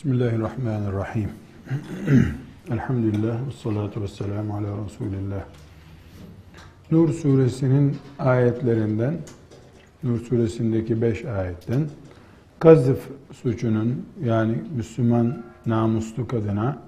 [0.00, 1.30] Bismillahirrahmanirrahim.
[2.70, 5.44] Elhamdülillah ve salatu ve selamu ala Resulillah.
[6.90, 9.18] Nur suresinin ayetlerinden,
[10.02, 11.88] Nur suresindeki beş ayetten,
[12.58, 16.78] kazıf suçunun yani Müslüman namuslu kadına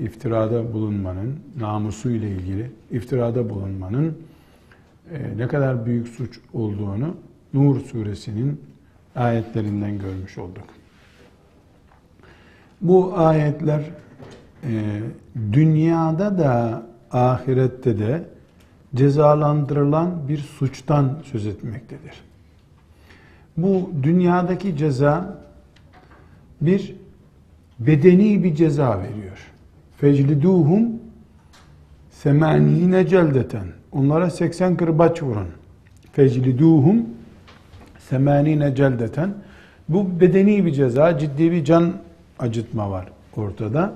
[0.00, 4.18] iftirada bulunmanın, namusu ile ilgili iftirada bulunmanın
[5.12, 7.16] e, ne kadar büyük suç olduğunu
[7.54, 8.60] Nur suresinin
[9.16, 10.83] ayetlerinden görmüş olduk.
[12.84, 13.80] Bu ayetler
[14.62, 15.00] e,
[15.52, 18.24] dünyada da ahirette de
[18.94, 22.12] cezalandırılan bir suçtan söz etmektedir.
[23.56, 25.38] Bu dünyadaki ceza
[26.60, 26.94] bir
[27.78, 29.50] bedeni bir ceza veriyor.
[29.96, 30.88] Fecliduhum
[32.10, 33.66] semanine celdeten.
[33.92, 35.48] Onlara 80 kırbaç vurun.
[36.12, 37.06] Fecliduhum
[37.98, 39.34] semanine celdeten.
[39.88, 41.92] Bu bedeni bir ceza, ciddi bir can
[42.39, 43.05] acıtma var
[43.37, 43.93] ortada.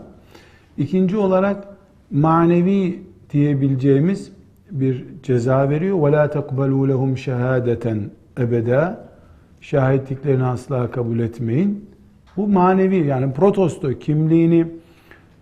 [0.78, 1.68] İkinci olarak
[2.12, 4.32] manevi diyebileceğimiz
[4.72, 5.98] bir ceza veriyor.
[5.98, 9.10] وَلَا تَقْبَلُوا لَهُمْ شَهَادَةً ebeda
[9.62, 11.90] Şahitliklerini asla kabul etmeyin.
[12.38, 14.68] Bu manevi yani protesto kimliğini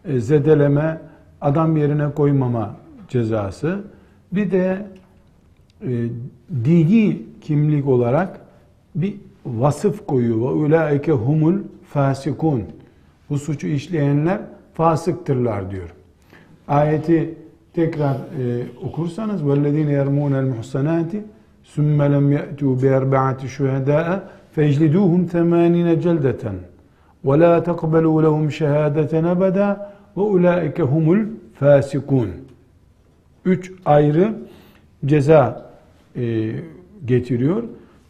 [0.06, 1.02] e, zedeleme,
[1.42, 2.76] adam yerine koymama
[3.08, 3.80] cezası.
[4.32, 4.86] Bir de
[5.82, 5.90] e,
[6.66, 8.42] dini kimlik olarak
[8.96, 9.16] bir
[9.46, 10.38] vasıf koyuyor.
[10.38, 11.56] وَاُولَٰئِكَ humul
[11.90, 12.64] fasikun.
[13.30, 14.40] Bu suçu işleyenler
[14.74, 15.90] fasıktırlar diyor.
[16.68, 17.36] Ayeti
[17.74, 21.12] tekrar e, okursanız وَالَّذ۪ينَ يَرْمُونَ الْمُحْسَنَاتِ
[21.75, 24.08] ثُمَّ لَمْ يَأْتُوا بِأَرْبَعَةِ شُهَدَاءَ
[24.56, 26.44] فَاجْلِدُوهُمْ ثَمَانِينَ جَلْدَةً
[27.28, 29.69] وَلَا تَقْبَلُوا لَهُمْ شَهَادَةً أَبَدًا
[30.18, 32.30] وَاُولَٰئِكَ هُمُ الْفَاسِقُونَ
[33.46, 34.34] Üç ayrı
[35.06, 35.72] ceza
[36.16, 36.52] e,
[37.06, 37.64] getiriyor.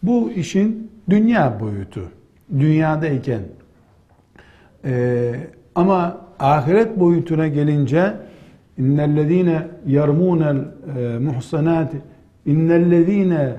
[0.04, 2.02] Bu işin dünya boyutu.
[2.60, 3.42] Dünyadayken
[4.87, 5.35] ee,
[5.75, 8.13] ama ahiret boyutuna gelince
[8.79, 11.97] innellezine yarmunel e, muhsanati
[12.47, 13.53] innellezine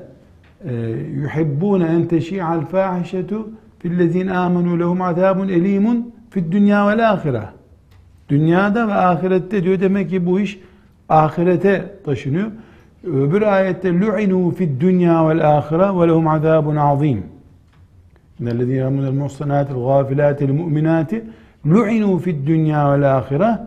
[0.69, 0.75] e,
[1.15, 3.49] yuhibbune en teşi'al fahişetu
[3.79, 7.43] fillezine amenu lehum azabun elimun fid dünya vel ahire.
[8.29, 10.59] Dünyada ve ahirette diyor demek ki bu iş
[11.09, 12.47] ahirete taşınıyor.
[13.03, 17.23] Öbür ayette lu'inu fid dünya vel ahire ve lehum azabun azim.
[18.39, 21.23] İnnellezîne yâmûnel muhsanâtil gâfilâtil mu'minâti
[21.65, 23.59] lu'inû fid dünya vel âhire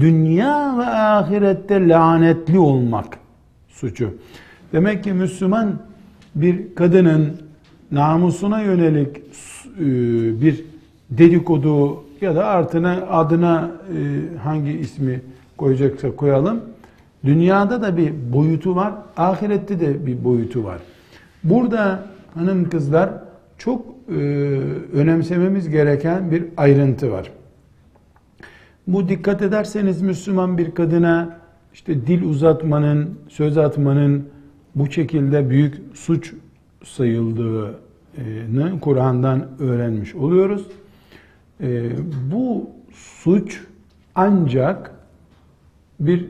[0.00, 3.18] dünya ve ahirette lanetli olmak
[3.68, 4.14] suçu.
[4.72, 5.74] Demek ki Müslüman
[6.34, 7.36] bir kadının
[7.92, 9.84] namusuna yönelik e,
[10.40, 10.64] bir
[11.10, 15.20] dedikodu ya da artına adına e, hangi ismi
[15.56, 16.60] koyacaksa koyalım.
[17.24, 20.78] Dünyada da bir boyutu var, ahirette de bir boyutu var.
[21.44, 22.02] Burada
[22.34, 23.10] hanım kızlar
[23.58, 23.97] çok
[24.92, 27.32] önemsememiz gereken bir ayrıntı var.
[28.86, 31.38] Bu dikkat ederseniz Müslüman bir kadına
[31.74, 34.28] işte dil uzatmanın, söz atmanın
[34.74, 36.34] bu şekilde büyük suç
[36.84, 40.66] sayıldığını Kur'an'dan öğrenmiş oluyoruz.
[41.60, 41.90] E,
[42.32, 43.60] bu suç
[44.14, 44.90] ancak
[46.00, 46.26] bir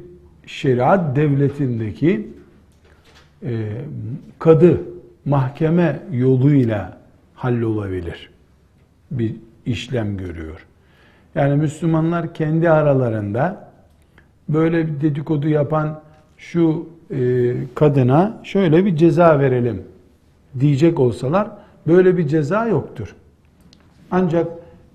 [0.47, 2.29] şeriat devletindeki
[3.43, 3.69] e,
[4.39, 4.81] kadı
[5.25, 6.98] mahkeme yoluyla
[7.39, 8.31] hallolabilir.
[9.11, 9.35] Bir
[9.67, 10.67] işlem görüyor.
[11.35, 13.71] Yani Müslümanlar kendi aralarında
[14.49, 16.01] böyle bir dedikodu yapan
[16.37, 19.83] şu e, kadına şöyle bir ceza verelim
[20.61, 21.51] diyecek olsalar
[21.87, 23.15] böyle bir ceza yoktur.
[24.11, 24.47] Ancak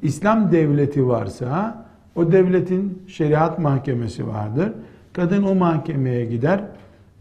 [0.01, 1.85] İslam devleti varsa
[2.15, 4.71] o devletin şeriat mahkemesi vardır.
[5.13, 6.61] Kadın o mahkemeye gider.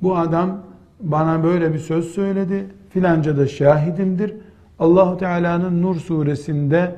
[0.03, 0.59] Bu adam
[1.01, 2.67] bana böyle bir söz söyledi.
[2.91, 4.35] Filanca da şahidimdir.
[4.83, 6.95] Allahu Teala'nın Nur suresinde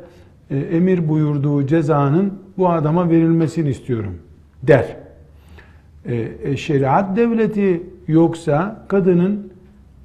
[0.50, 4.18] e, emir buyurduğu cezanın bu adama verilmesini istiyorum
[4.62, 4.96] der.
[6.04, 9.52] E, e, şeriat devleti yoksa kadının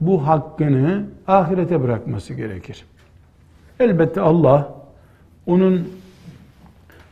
[0.01, 2.85] bu hakkını ahirete bırakması gerekir.
[3.79, 4.75] Elbette Allah
[5.45, 5.87] onun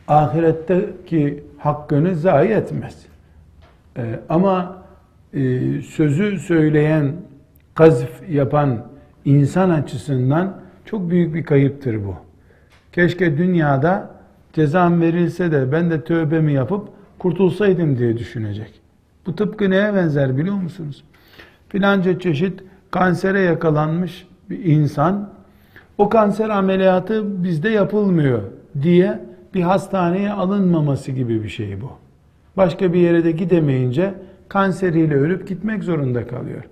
[0.08, 3.06] ahiretteki hakkını zayi etmez.
[3.96, 4.82] E, ama
[5.34, 5.40] e,
[5.82, 7.12] sözü söyleyen,
[7.74, 8.86] kazf yapan
[9.24, 12.14] insan açısından çok büyük bir kayıptır bu.
[12.92, 14.10] Keşke dünyada
[14.52, 16.88] cezam verilse de ben de tövbemi yapıp
[17.18, 18.80] kurtulsaydım diye düşünecek.
[19.26, 21.04] Bu tıpkı neye benzer biliyor musunuz?
[21.68, 25.30] Filanca çeşit kansere yakalanmış bir insan
[25.98, 28.42] o kanser ameliyatı bizde yapılmıyor
[28.82, 29.20] diye
[29.54, 31.90] bir hastaneye alınmaması gibi bir şey bu.
[32.56, 34.14] Başka bir yere de gidemeyince
[34.48, 36.62] kanseriyle ölüp gitmek zorunda kalıyor.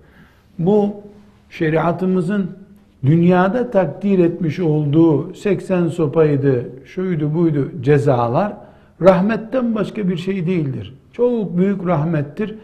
[0.59, 1.03] Bu
[1.51, 2.51] şeriatımızın
[3.07, 8.53] dünyada takdir etmiş olduğu 80 sopaydı, şuydu buydu cezalar
[9.03, 10.95] rahmetten başka bir şey değildir.
[11.13, 12.55] Çok büyük rahmettir.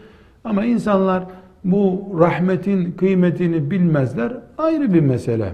[0.43, 1.23] Ama insanlar
[1.63, 4.33] bu rahmetin kıymetini bilmezler.
[4.57, 5.53] Ayrı bir mesele.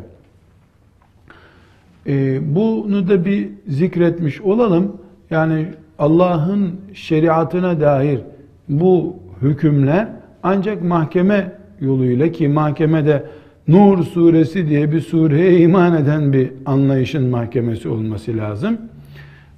[2.08, 4.98] Ee, bunu da bir zikretmiş olalım.
[5.30, 5.68] Yani
[6.00, 8.22] Allah'ın şeriatına dair
[8.70, 10.08] bu hükümler
[10.44, 13.24] ancak mahkeme yoluyla ki mahkemede
[13.70, 18.78] Nur suresi diye bir sureye iman eden bir anlayışın mahkemesi olması lazım.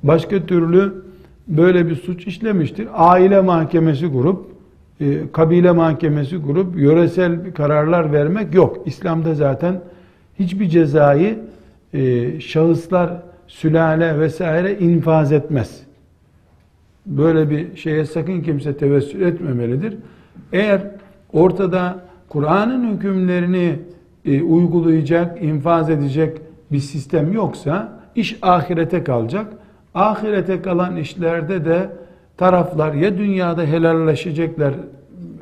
[0.04, 1.04] Başka türlü
[1.48, 2.88] böyle bir suç işlemiştir.
[2.94, 4.46] Aile mahkemesi kurup,
[5.02, 8.78] e, kabile mahkemesi kurup yöresel kararlar vermek yok.
[8.86, 9.82] İslam'da zaten
[10.40, 11.40] hiçbir cezayı
[11.94, 13.14] e, şahıslar,
[13.48, 15.84] sülale vesaire infaz etmez.
[17.06, 19.96] Böyle bir şeye sakın kimse tevessül etmemelidir.
[20.54, 20.82] Eğer
[21.34, 23.80] ortada Kur'an'ın hükümlerini
[24.26, 26.38] e, uygulayacak, infaz edecek
[26.72, 29.48] bir sistem yoksa iş ahirete kalacak.
[29.94, 31.90] Ahirete kalan işlerde de
[32.38, 34.74] taraflar ya dünyada helalleşecekler,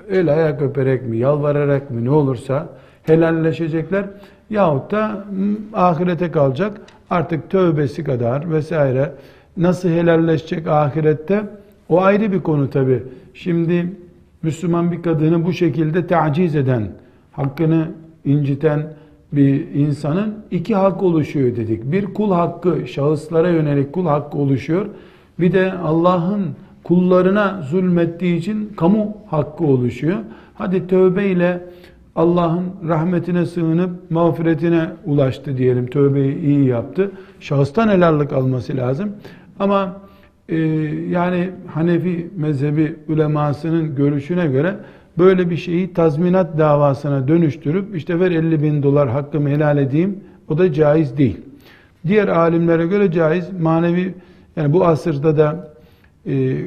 [0.09, 2.69] el ayak öperek mi, yalvararak mı ne olursa
[3.03, 4.05] helalleşecekler
[4.49, 5.25] yahut da
[5.73, 9.11] ahirete kalacak artık tövbesi kadar vesaire
[9.57, 11.43] nasıl helalleşecek ahirette
[11.89, 13.03] o ayrı bir konu tabi.
[13.33, 13.85] Şimdi
[14.43, 16.91] Müslüman bir kadını bu şekilde taciz eden,
[17.31, 17.87] hakkını
[18.25, 18.93] inciten
[19.31, 21.91] bir insanın iki hak oluşuyor dedik.
[21.91, 24.85] Bir kul hakkı, şahıslara yönelik kul hakkı oluşuyor.
[25.39, 26.45] Bir de Allah'ın
[26.83, 30.17] kullarına zulmettiği için kamu hakkı oluşuyor.
[30.55, 31.61] Hadi tövbe ile
[32.15, 35.87] Allah'ın rahmetine sığınıp mağfiretine ulaştı diyelim.
[35.87, 37.11] Tövbeyi iyi yaptı.
[37.39, 39.09] Şahıstan helallik alması lazım.
[39.59, 39.95] Ama
[40.49, 40.57] e,
[41.09, 44.75] yani Hanefi mezhebi ulemasının görüşüne göre
[45.17, 50.57] böyle bir şeyi tazminat davasına dönüştürüp işte ver 50 bin dolar hakkımı helal edeyim o
[50.57, 51.37] da caiz değil.
[52.07, 54.13] Diğer alimlere göre caiz manevi
[54.55, 55.73] yani bu asırda da
[56.25, 56.57] e,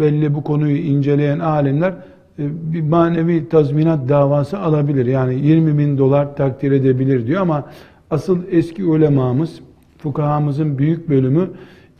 [0.00, 1.90] belli bu konuyu inceleyen alimler
[2.38, 2.42] e,
[2.72, 5.06] bir manevi tazminat davası alabilir.
[5.06, 7.64] Yani 20 bin dolar takdir edebilir diyor ama
[8.10, 9.60] asıl eski ulemamız,
[9.98, 11.50] fukahamızın büyük bölümü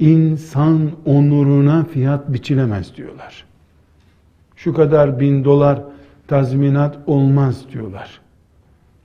[0.00, 3.44] insan onuruna fiyat biçilemez diyorlar.
[4.56, 5.82] Şu kadar bin dolar
[6.28, 8.20] tazminat olmaz diyorlar.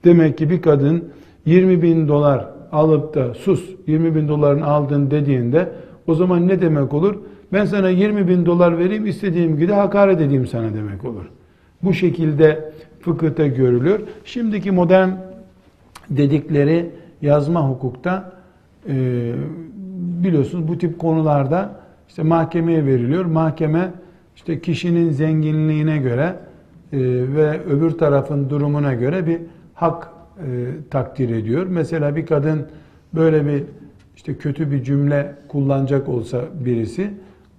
[0.04, 1.04] Demek ki bir kadın
[1.46, 5.72] 20 bin dolar alıp da sus 20 bin doların aldın dediğinde
[6.06, 7.16] o zaman ne demek olur?
[7.52, 11.24] Ben sana 20 bin dolar vereyim istediğim gibi hakaret edeyim sana demek olur.
[11.82, 14.00] Bu şekilde fıkıhta görülüyor.
[14.24, 15.10] Şimdiki modern
[16.10, 16.90] dedikleri
[17.22, 18.32] yazma hukukta
[18.88, 19.32] e,
[20.24, 21.70] biliyorsunuz bu tip konularda
[22.08, 23.24] işte mahkemeye veriliyor.
[23.24, 23.90] Mahkeme
[24.36, 26.36] işte kişinin zenginliğine göre
[26.92, 26.98] e,
[27.36, 29.40] ve öbür tarafın durumuna göre bir
[29.74, 30.08] hak
[30.38, 30.46] e,
[30.90, 31.66] takdir ediyor.
[31.66, 32.66] Mesela bir kadın
[33.14, 33.62] böyle bir
[34.16, 37.10] işte kötü bir cümle kullanacak olsa birisi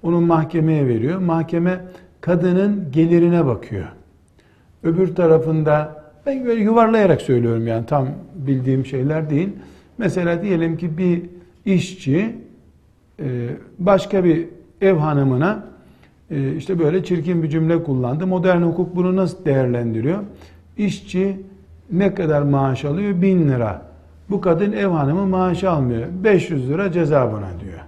[0.03, 1.20] onu mahkemeye veriyor.
[1.20, 1.82] Mahkeme
[2.22, 3.86] kadının gelirine bakıyor.
[4.84, 9.50] Öbür tarafında ben böyle yuvarlayarak söylüyorum yani tam bildiğim şeyler değil.
[9.98, 11.22] Mesela diyelim ki bir
[11.65, 12.36] işçi
[13.79, 14.45] başka bir
[14.81, 15.63] ev hanımına
[16.31, 18.27] e, işte böyle çirkin bir cümle kullandı.
[18.27, 20.19] Modern hukuk bunu nasıl değerlendiriyor?
[20.77, 21.38] İşçi
[21.91, 23.21] ne kadar maaş alıyor?
[23.21, 23.81] Bin lira.
[24.29, 26.07] Bu kadın ev hanımı maaş almıyor.
[26.24, 27.79] 500 lira ceza buna diyor.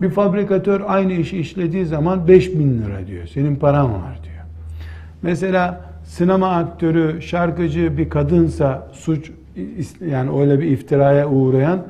[0.00, 3.26] Bir fabrikatör aynı işi işlediği zaman 5000 lira diyor.
[3.26, 4.44] Senin paran var diyor.
[5.22, 9.30] Mesela sinema aktörü, şarkıcı bir kadınsa suç
[10.10, 11.82] yani öyle bir iftiraya uğrayan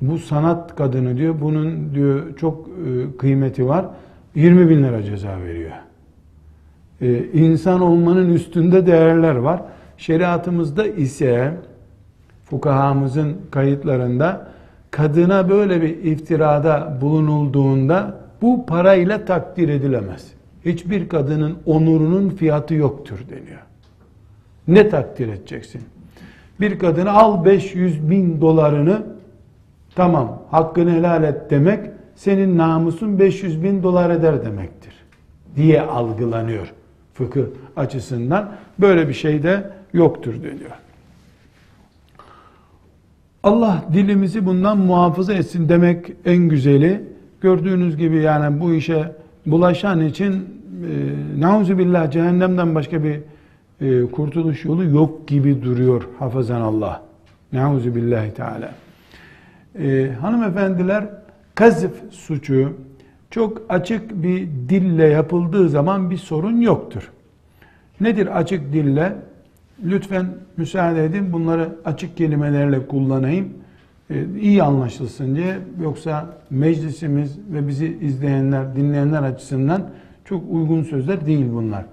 [0.00, 1.34] bu sanat kadını diyor.
[1.40, 3.86] Bunun diyor çok e, kıymeti var.
[4.34, 5.72] 20 bin lira ceza veriyor.
[7.00, 9.62] Ee, insan olmanın üstünde değerler var.
[9.96, 11.52] Şeriatımızda ise
[12.44, 14.48] fukahamızın kayıtlarında
[14.90, 20.32] kadına böyle bir iftirada bulunulduğunda bu parayla takdir edilemez.
[20.64, 23.62] Hiçbir kadının onurunun fiyatı yoktur deniyor.
[24.68, 25.82] Ne takdir edeceksin?
[26.60, 29.02] Bir kadına al 500 bin dolarını
[29.96, 34.92] tamam hakkını helal et demek senin namusun 500 bin dolar eder demektir
[35.56, 36.72] diye algılanıyor
[37.14, 37.44] fıkıh
[37.76, 38.52] açısından.
[38.78, 40.70] Böyle bir şey de yoktur deniyor.
[43.42, 47.02] Allah dilimizi bundan muhafaza etsin demek en güzeli.
[47.40, 49.12] Gördüğünüz gibi yani bu işe
[49.46, 50.40] bulaşan için e,
[51.40, 53.20] nauzu billah cehennemden başka bir
[53.80, 57.02] e, kurtuluş yolu yok gibi duruyor hafazan Allah.
[57.52, 58.85] Nauzu billahi teala.
[59.78, 61.04] E, hanımefendiler
[61.54, 62.72] kazıf suçu
[63.30, 67.12] çok açık bir dille yapıldığı zaman bir sorun yoktur.
[68.00, 69.16] Nedir açık dille?
[69.84, 73.48] lütfen müsaade edin bunları açık kelimelerle kullanayım.
[74.10, 75.58] Ee, iyi anlaşılsın diye.
[75.82, 79.90] Yoksa meclisimiz ve bizi izleyenler, dinleyenler açısından
[80.24, 81.84] çok uygun sözler değil bunlar.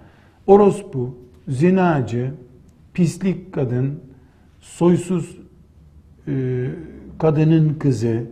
[0.48, 2.32] Orospu, zinacı,
[2.94, 4.00] pislik kadın,
[4.62, 5.38] soysuz
[6.28, 6.66] e,
[7.20, 8.24] kadının kızı,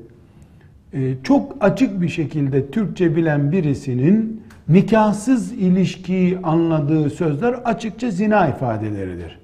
[0.93, 9.39] e, çok açık bir şekilde Türkçe bilen birisinin nikahsız ilişkiyi anladığı sözler açıkça zina ifadeleridir.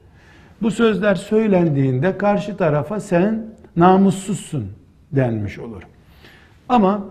[0.61, 4.65] Bu sözler söylendiğinde karşı tarafa sen namussuzsun
[5.11, 5.83] denmiş olur.
[6.69, 7.05] Ama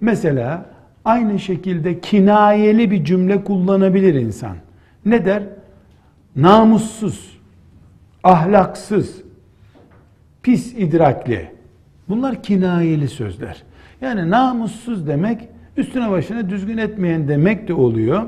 [0.00, 0.66] mesela
[1.04, 4.56] aynı şekilde kinayeli bir cümle kullanabilir insan.
[5.04, 5.42] Ne der?
[6.36, 7.38] Namussuz,
[8.24, 9.22] ahlaksız,
[10.42, 11.59] pis idrakli.
[12.10, 13.62] Bunlar kinayeli sözler.
[14.00, 18.26] Yani namussuz demek üstüne başına düzgün etmeyen demek de oluyor.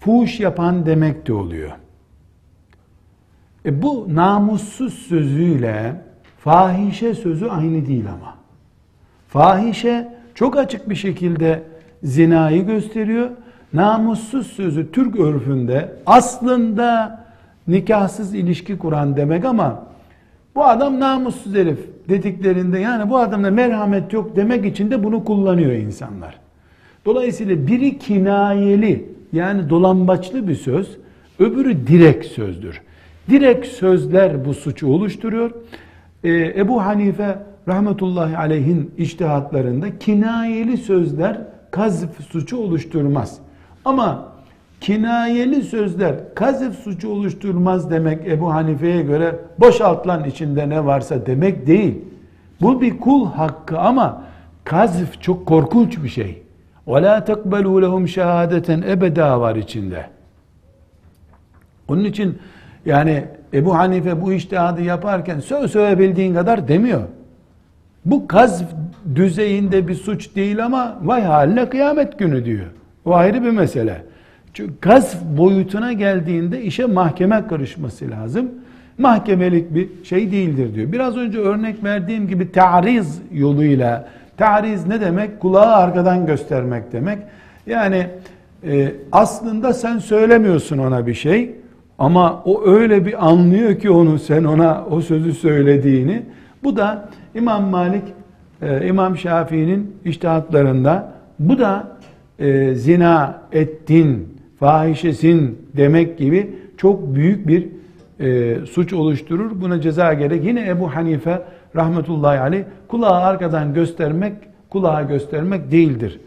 [0.00, 1.70] Fuhuş yapan demek de oluyor.
[3.66, 5.96] E bu namussuz sözüyle
[6.38, 8.34] fahişe sözü aynı değil ama.
[9.28, 11.62] Fahişe çok açık bir şekilde
[12.02, 13.30] zinayı gösteriyor.
[13.72, 17.20] Namussuz sözü Türk örfünde aslında
[17.68, 19.82] nikahsız ilişki kuran demek ama
[20.54, 25.72] bu adam namussuz herif dediklerinde yani bu adamda merhamet yok demek için de bunu kullanıyor
[25.72, 26.38] insanlar.
[27.04, 30.98] Dolayısıyla biri kinayeli yani dolambaçlı bir söz,
[31.38, 32.80] öbürü direkt sözdür.
[33.30, 35.50] Direkt sözler bu suçu oluşturuyor.
[36.24, 41.40] Ee, Ebu Hanife rahmetullahi aleyhin iştihatlarında kinayeli sözler
[41.70, 43.38] kazf suçu oluşturmaz.
[43.84, 44.31] Ama
[44.81, 51.67] kinayeli sözler kazf suçu oluşturmaz demek Ebu Hanife'ye göre boşalt lan içinde ne varsa demek
[51.67, 51.95] değil.
[52.61, 54.23] Bu bir kul hakkı ama
[54.63, 56.43] kazf çok korkunç bir şey.
[56.87, 60.05] وَلَا تَقْبَلُوا لَهُمْ شَهَادَةً ebeda var içinde.
[61.87, 62.37] Onun için
[62.85, 67.01] yani Ebu Hanife bu iştihadı yaparken söz söyleyebildiğin kadar demiyor.
[68.05, 68.65] Bu kazf
[69.15, 72.65] düzeyinde bir suç değil ama vay haline kıyamet günü diyor.
[73.05, 74.03] O ayrı bir mesele.
[74.54, 78.50] Çünkü gazf boyutuna geldiğinde işe mahkeme karışması lazım.
[78.98, 80.92] Mahkemelik bir şey değildir diyor.
[80.92, 85.40] Biraz önce örnek verdiğim gibi ta'riz yoluyla, ta'riz ne demek?
[85.40, 87.18] Kulağı arkadan göstermek demek.
[87.66, 88.06] Yani
[88.66, 91.54] e, aslında sen söylemiyorsun ona bir şey
[91.98, 96.22] ama o öyle bir anlıyor ki onu sen ona o sözü söylediğini.
[96.64, 98.04] Bu da İmam Malik,
[98.62, 101.88] e, İmam Şafii'nin iştihatlarında bu da
[102.38, 104.31] e, zina ettin,
[104.62, 107.68] fahişesin demek gibi çok büyük bir
[108.20, 109.60] e, suç oluşturur.
[109.60, 110.44] Buna ceza gerek.
[110.44, 111.42] Yine Ebu Hanife
[111.76, 114.32] rahmetullahi aleyh kulağı arkadan göstermek,
[114.70, 116.20] kulağa göstermek değildir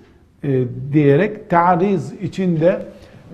[0.43, 0.63] e,
[0.93, 2.81] diyerek ta'riz içinde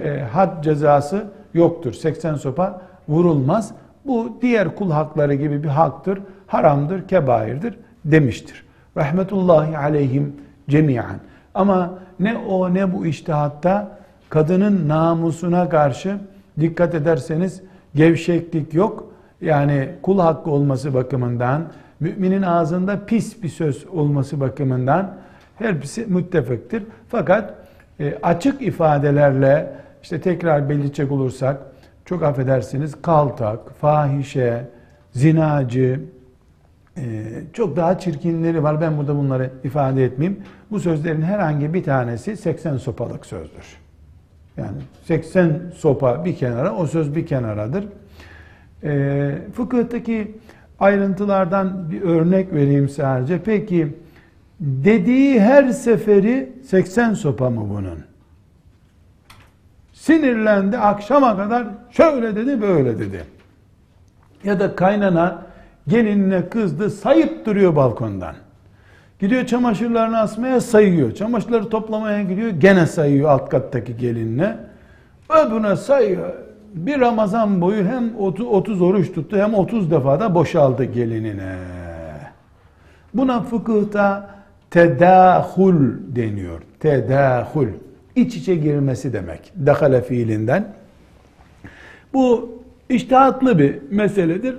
[0.03, 1.93] e, had cezası yoktur.
[1.93, 3.71] 80 sopa vurulmaz.
[4.05, 8.63] Bu diğer kul hakları gibi bir haktır, haramdır, kebairdir demiştir.
[8.97, 10.35] Rahmetullahi aleyhim
[10.69, 11.19] cemiyen.
[11.53, 14.00] Ama ne o ne bu iştihatta
[14.31, 16.17] kadının namusuna karşı
[16.59, 17.61] dikkat ederseniz
[17.95, 19.13] gevşeklik yok.
[19.41, 25.17] Yani kul hakkı olması bakımından, müminin ağzında pis bir söz olması bakımından
[25.55, 26.83] hepsi müttefektir.
[27.09, 27.53] Fakat
[27.99, 29.73] e, açık ifadelerle
[30.03, 31.57] işte tekrar belirtecek olursak
[32.05, 34.67] çok affedersiniz kaltak, fahişe,
[35.11, 35.99] zinacı,
[36.97, 37.03] e,
[37.53, 38.81] çok daha çirkinleri var.
[38.81, 40.43] Ben burada bunları ifade etmeyeyim.
[40.71, 43.80] Bu sözlerin herhangi bir tanesi 80 sopalık sözdür.
[44.61, 47.85] Yani 80 sopa bir kenara, o söz bir kenaradır.
[48.83, 50.37] E, fıkıhtaki
[50.79, 53.39] ayrıntılardan bir örnek vereyim sadece.
[53.43, 53.87] Peki
[54.59, 57.99] dediği her seferi 80 sopa mı bunun?
[59.93, 63.23] Sinirlendi akşama kadar şöyle dedi böyle dedi.
[64.43, 65.45] Ya da kaynana
[65.87, 68.35] gelinine kızdı sayıp duruyor balkondan.
[69.21, 71.11] Gidiyor çamaşırlarını asmaya sayıyor.
[71.11, 74.57] Çamaşırları toplamaya gidiyor gene sayıyor alt kattaki gelinine.
[75.29, 76.33] Öbürüne sayıyor.
[76.73, 81.55] Bir Ramazan boyu hem 30, 30 oruç tuttu hem 30 defa da boşaldı gelinine.
[83.13, 84.29] Buna fıkıhta
[84.69, 85.75] tedahul
[86.07, 86.61] deniyor.
[86.79, 87.67] Tedahul.
[88.15, 89.53] İç içe girmesi demek.
[89.65, 90.73] Dakale fiilinden.
[92.13, 92.49] Bu
[92.89, 94.55] iştihatlı bir meseledir.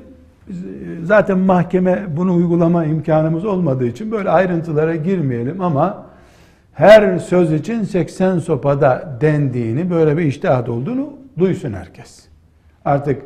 [1.03, 6.07] Zaten mahkeme bunu uygulama imkanımız olmadığı için böyle ayrıntılara girmeyelim ama
[6.73, 12.25] her söz için 80 sopada dendiğini, böyle bir iştihat olduğunu duysun herkes.
[12.85, 13.23] Artık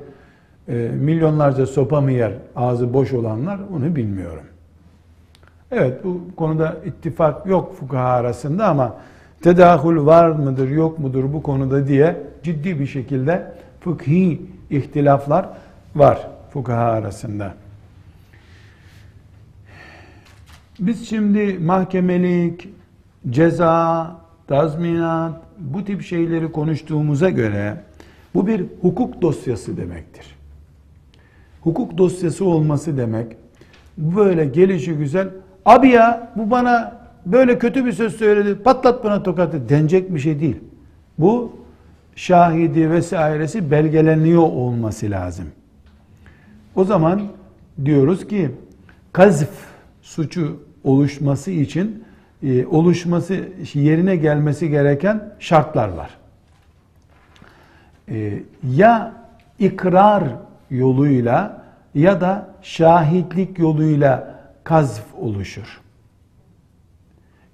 [0.69, 4.43] e, milyonlarca sopa mı yer ağzı boş olanlar onu bilmiyorum.
[5.71, 8.95] Evet bu konuda ittifak yok fukaha arasında ama
[9.43, 15.49] tedahül var mıdır yok mudur bu konuda diye ciddi bir şekilde fıkhi ihtilaflar
[15.97, 17.55] var fukaha arasında.
[20.79, 22.69] Biz şimdi mahkemelik,
[23.31, 27.77] ceza, tazminat bu tip şeyleri konuştuğumuza göre
[28.35, 30.37] bu bir hukuk dosyası demektir.
[31.61, 33.37] Hukuk dosyası olması demek
[33.99, 35.29] böyle gelişi güzel
[35.65, 40.41] abi ya bu bana böyle kötü bir söz söyledi patlat bana tokatı denecek bir şey
[40.41, 40.57] değil.
[41.19, 41.53] Bu
[42.15, 45.47] şahidi vesairesi belgeleniyor olması lazım.
[46.77, 47.23] O zaman
[47.85, 48.51] diyoruz ki
[49.13, 49.49] kazf
[50.03, 52.05] suçu oluşması için
[52.43, 56.11] e, oluşması yerine gelmesi gereken şartlar var.
[58.09, 58.43] E,
[58.75, 59.13] ya
[59.59, 60.25] ikrar
[60.71, 61.65] yoluyla
[61.95, 65.81] ya da şahitlik yoluyla kazf oluşur.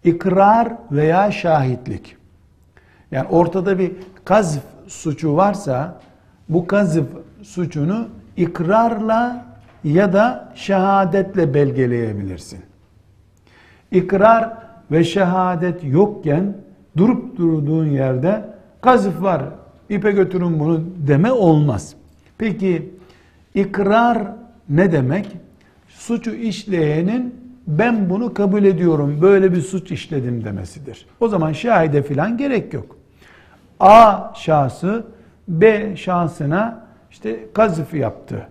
[0.05, 2.17] İkrar veya şahitlik.
[3.11, 3.93] Yani ortada bir
[4.25, 6.01] kazf suçu varsa
[6.49, 7.05] bu kazf
[7.43, 9.47] suçunu ikrarla
[9.85, 12.61] ya da şehadetle belgeleyebilirsin.
[13.91, 14.53] İkrar
[14.91, 16.57] ve şehadet yokken
[16.97, 18.45] durup durduğun yerde
[18.81, 19.43] kazıf var,
[19.89, 21.95] ipe götürün bunu deme olmaz.
[22.39, 22.95] Peki
[23.55, 24.19] ikrar
[24.69, 25.27] ne demek?
[25.89, 31.07] Suçu işleyenin ben bunu kabul ediyorum, böyle bir suç işledim demesidir.
[31.21, 32.97] O zaman şahide filan gerek yok.
[33.81, 35.07] A şahsı
[35.49, 38.49] B şahsına işte kazıf yaptı.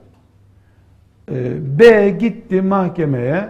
[1.32, 3.50] Ee, B gitti mahkemeye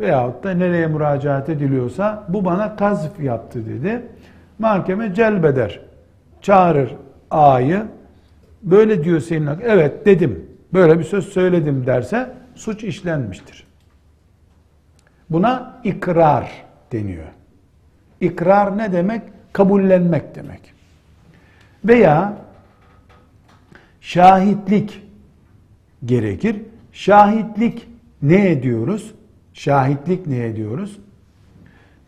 [0.00, 4.02] veyahut da nereye müracaat ediliyorsa bu bana kazıf yaptı dedi.
[4.58, 5.80] Mahkeme celbeder.
[6.40, 6.94] Çağırır
[7.30, 7.82] A'yı.
[8.62, 9.48] Böyle diyor senin.
[9.62, 10.46] Evet dedim.
[10.72, 13.66] Böyle bir söz söyledim derse suç işlenmiştir.
[15.30, 16.50] Buna ikrar
[16.92, 17.26] deniyor.
[18.20, 19.22] İkrar ne demek?
[19.52, 20.60] Kabullenmek demek.
[21.84, 22.32] Veya
[24.08, 25.02] şahitlik
[26.04, 26.56] gerekir.
[26.92, 27.88] Şahitlik
[28.22, 29.14] ne ediyoruz?
[29.54, 30.98] Şahitlik ne ediyoruz?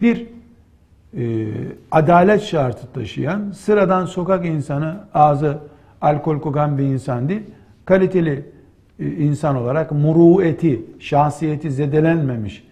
[0.00, 0.26] Bir
[1.16, 1.46] e,
[1.90, 5.58] adalet şartı taşıyan, sıradan sokak insanı, ağzı
[6.00, 7.42] alkol kokan bir insan değil,
[7.84, 8.44] kaliteli
[8.98, 12.64] e, insan olarak murueti, şahsiyeti zedelenmemiş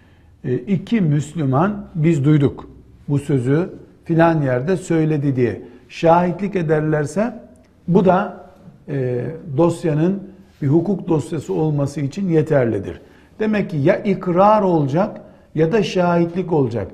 [0.45, 2.71] e, iki Müslüman biz duyduk
[3.09, 3.71] bu sözü
[4.05, 7.41] filan yerde söyledi diye şahitlik ederlerse
[7.89, 8.48] bu da
[8.89, 9.25] e,
[9.57, 10.23] dosyanın
[10.63, 13.01] bir hukuk dosyası olması için yeterlidir.
[13.39, 15.21] Demek ki ya ikrar olacak
[15.55, 16.91] ya da şahitlik olacak.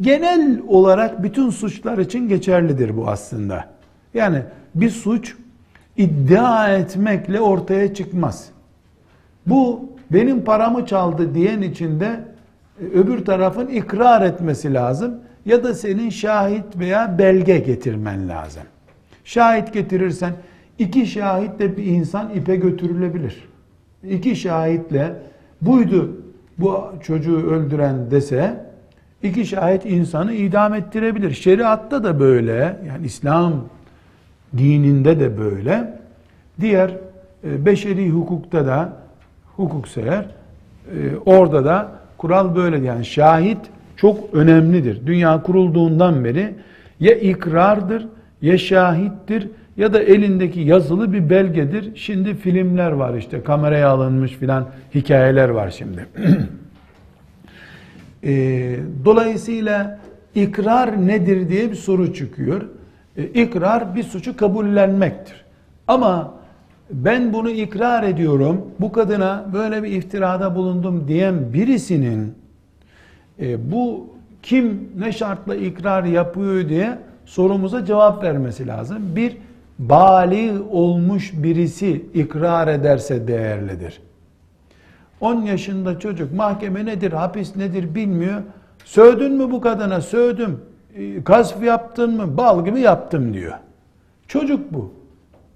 [0.00, 3.64] Genel olarak bütün suçlar için geçerlidir bu aslında.
[4.14, 4.42] Yani
[4.74, 5.36] bir suç
[5.96, 8.48] iddia etmekle ortaya çıkmaz.
[9.46, 12.20] Bu benim paramı çaldı diyen içinde
[12.80, 15.14] e, öbür tarafın ikrar etmesi lazım
[15.46, 18.62] ya da senin şahit veya belge getirmen lazım.
[19.24, 20.32] Şahit getirirsen
[20.78, 23.48] iki şahitle bir insan ipe götürülebilir.
[24.08, 25.12] İki şahitle
[25.62, 26.16] buydu
[26.58, 28.64] bu çocuğu öldüren dese
[29.22, 31.32] iki şahit insanı idam ettirebilir.
[31.32, 33.52] Şeriatta da böyle yani İslam
[34.56, 35.98] dininde de böyle.
[36.60, 36.90] Diğer
[37.44, 38.92] e, beşeri hukukta da
[39.56, 40.24] hukuk sever.
[40.24, 43.58] E, orada da kural böyle yani şahit
[43.96, 45.06] çok önemlidir.
[45.06, 46.54] Dünya kurulduğundan beri
[47.00, 48.08] ya ikrardır
[48.42, 51.96] ya şahittir ya da elindeki yazılı bir belgedir.
[51.96, 56.06] Şimdi filmler var işte kameraya alınmış filan hikayeler var şimdi.
[58.24, 58.30] e,
[59.04, 60.00] dolayısıyla
[60.34, 62.62] ikrar nedir diye bir soru çıkıyor.
[63.16, 65.44] E, ikrar bir suçu kabullenmektir.
[65.88, 66.34] Ama
[66.90, 72.34] ben bunu ikrar ediyorum, bu kadına böyle bir iftirada bulundum diyen birisinin
[73.40, 74.06] e, bu
[74.42, 78.98] kim ne şartla ikrar yapıyor diye sorumuza cevap vermesi lazım.
[79.16, 79.36] Bir,
[79.78, 84.00] bali olmuş birisi ikrar ederse değerlidir.
[85.20, 88.42] 10 yaşında çocuk mahkeme nedir, hapis nedir bilmiyor.
[88.84, 90.00] Sövdün mü bu kadına?
[90.00, 90.60] Sövdüm.
[90.94, 92.36] E, kasf yaptın mı?
[92.36, 93.54] Bal gibi yaptım diyor.
[94.28, 94.92] Çocuk bu.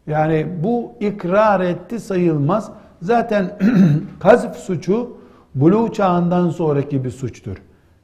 [0.07, 2.71] Yani bu ikrar etti sayılmaz.
[3.03, 3.59] Zaten
[4.21, 5.17] kazf suçu
[5.55, 7.57] buluğ çağından sonraki bir suçtur.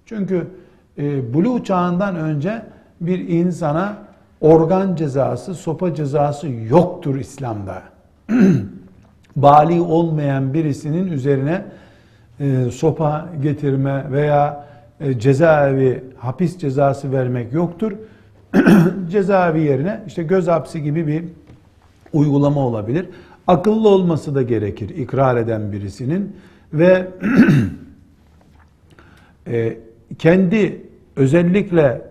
[0.07, 0.46] Çünkü
[0.98, 2.62] e, buluğ çağından önce
[3.00, 3.96] bir insana
[4.40, 7.83] organ cezası, sopa cezası yoktur İslam'da.
[9.37, 11.64] Bali olmayan birisinin üzerine
[12.40, 14.64] e, sopa getirme veya
[15.01, 17.92] e, cezaevi hapis cezası vermek yoktur.
[19.11, 21.24] cezaevi yerine işte göz hapsi gibi bir
[22.12, 23.07] uygulama olabilir.
[23.46, 26.37] Akıllı olması da gerekir ikrar eden birisinin
[26.72, 27.09] ve
[29.46, 29.79] e,
[30.18, 30.83] kendi
[31.16, 32.03] özellikle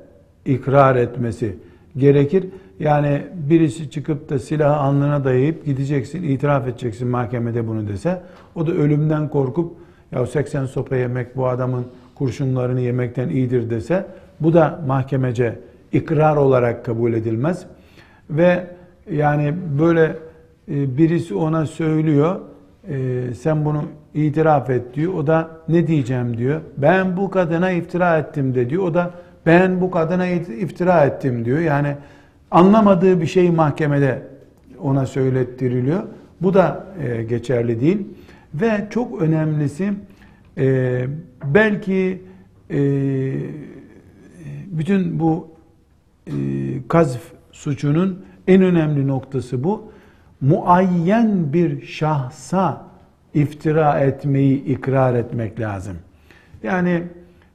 [0.46, 1.56] ikrar etmesi
[1.98, 2.46] gerekir.
[2.80, 8.22] Yani birisi çıkıp da silahı alnına dayayıp gideceksin, itiraf edeceksin mahkemede bunu dese,
[8.56, 9.74] o da ölümden korkup
[10.12, 14.06] ya 80 sopa yemek bu adamın kurşunlarını yemekten iyidir dese,
[14.40, 15.60] bu da mahkemece
[15.92, 17.66] ikrar olarak kabul edilmez.
[18.30, 18.68] Ve
[19.12, 20.16] yani böyle
[20.68, 22.40] e, birisi ona söylüyor,
[22.90, 23.84] e, sen bunu
[24.14, 25.14] itiraf et diyor.
[25.14, 26.62] O da ne diyeceğim diyor.
[26.78, 28.84] Ben bu kadına iftira ettim de diyor.
[28.84, 29.12] O da
[29.48, 31.60] ben bu kadına iftira ettim diyor.
[31.60, 31.96] Yani
[32.52, 34.22] anlamadığı bir şey mahkemede
[34.82, 36.04] ona söylettiriliyor.
[36.42, 38.08] Bu da e, geçerli değil.
[38.54, 39.94] Ve çok önemlisi
[41.46, 42.22] belki
[44.68, 45.48] bütün bu
[46.88, 49.92] kazf suçunun en önemli noktası bu.
[50.42, 52.86] Muayyen bir şahsa
[53.34, 55.98] iftira etmeyi ikrar etmek lazım.
[56.64, 57.04] Yani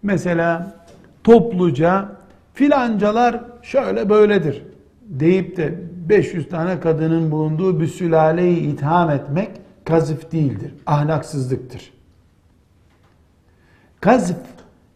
[0.02, 0.76] mesela
[1.24, 2.08] topluca
[2.54, 4.62] filancalar şöyle böyledir
[5.06, 5.74] deyip de
[6.08, 9.50] 500 tane kadının bulunduğu bir sülaleyi itham etmek
[9.85, 10.74] kazıf değildir.
[10.87, 11.92] Ahlaksızlıktır.
[14.00, 14.37] Kazıf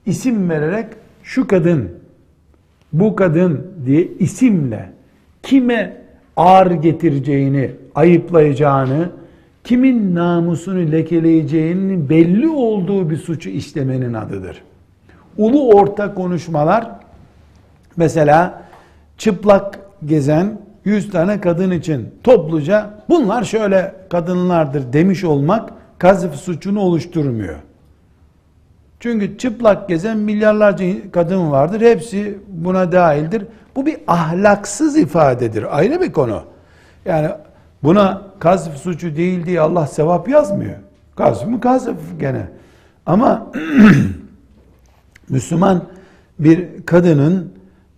[0.06, 0.86] isim vererek
[1.22, 1.90] şu kadın,
[2.92, 4.92] bu kadın diye isimle
[5.42, 6.02] kime
[6.36, 9.10] ağır getireceğini, ayıplayacağını,
[9.64, 14.62] kimin namusunu lekeleyeceğinin belli olduğu bir suçu işlemenin adıdır.
[15.38, 16.90] Ulu orta konuşmalar
[17.96, 18.62] mesela
[19.18, 27.56] çıplak gezen 100 tane kadın için topluca bunlar şöyle kadınlardır demiş olmak kazıf suçunu oluşturmuyor.
[29.00, 31.80] Çünkü çıplak gezen milyarlarca kadın vardır.
[31.80, 33.44] Hepsi buna dahildir.
[33.76, 35.78] Bu bir ahlaksız ifadedir.
[35.78, 36.42] Ayrı bir konu.
[37.04, 37.28] Yani
[37.82, 40.76] buna kazf suçu değil diye Allah sevap yazmıyor.
[41.16, 42.46] Kazf mı kazf gene.
[43.06, 43.46] Ama
[45.28, 45.84] Müslüman
[46.38, 47.52] bir kadının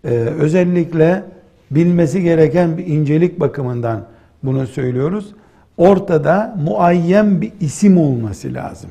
[0.04, 1.22] e, özellikle
[1.70, 4.04] bilmesi gereken bir incelik bakımından
[4.42, 5.34] bunu söylüyoruz.
[5.76, 8.90] Ortada muayyen bir isim olması lazım.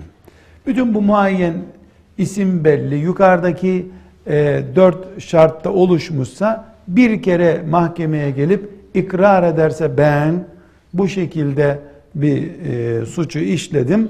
[0.67, 1.53] Bütün bu muayyen
[2.17, 2.95] isim belli.
[2.95, 3.85] Yukarıdaki
[4.27, 10.45] e, dört şartta oluşmuşsa bir kere mahkemeye gelip ikrar ederse ben
[10.93, 11.79] bu şekilde
[12.15, 14.09] bir e, suçu işledim.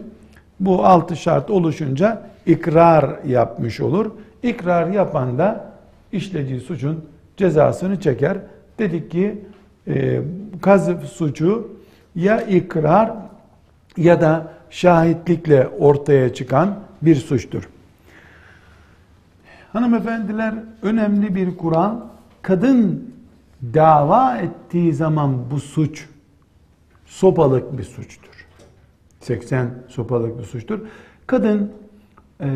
[0.59, 4.11] Bu altı şart oluşunca ikrar yapmış olur.
[4.43, 5.71] İkrar yapan da
[6.11, 7.05] işlediği suçun
[7.37, 8.37] cezasını çeker.
[8.79, 9.45] Dedik ki
[9.87, 10.21] e,
[10.61, 11.71] kazıf suçu
[12.15, 13.11] ya ikrar
[13.97, 17.69] ya da şahitlikle ortaya çıkan bir suçtur.
[19.73, 22.05] Hanımefendiler önemli bir Kur'an
[22.41, 23.13] kadın
[23.73, 26.05] dava ettiği zaman bu suç
[27.05, 28.26] sopalık bir suçtur.
[29.27, 30.79] 80 sopalık bir suçtur.
[31.27, 31.71] Kadın
[32.41, 32.49] e,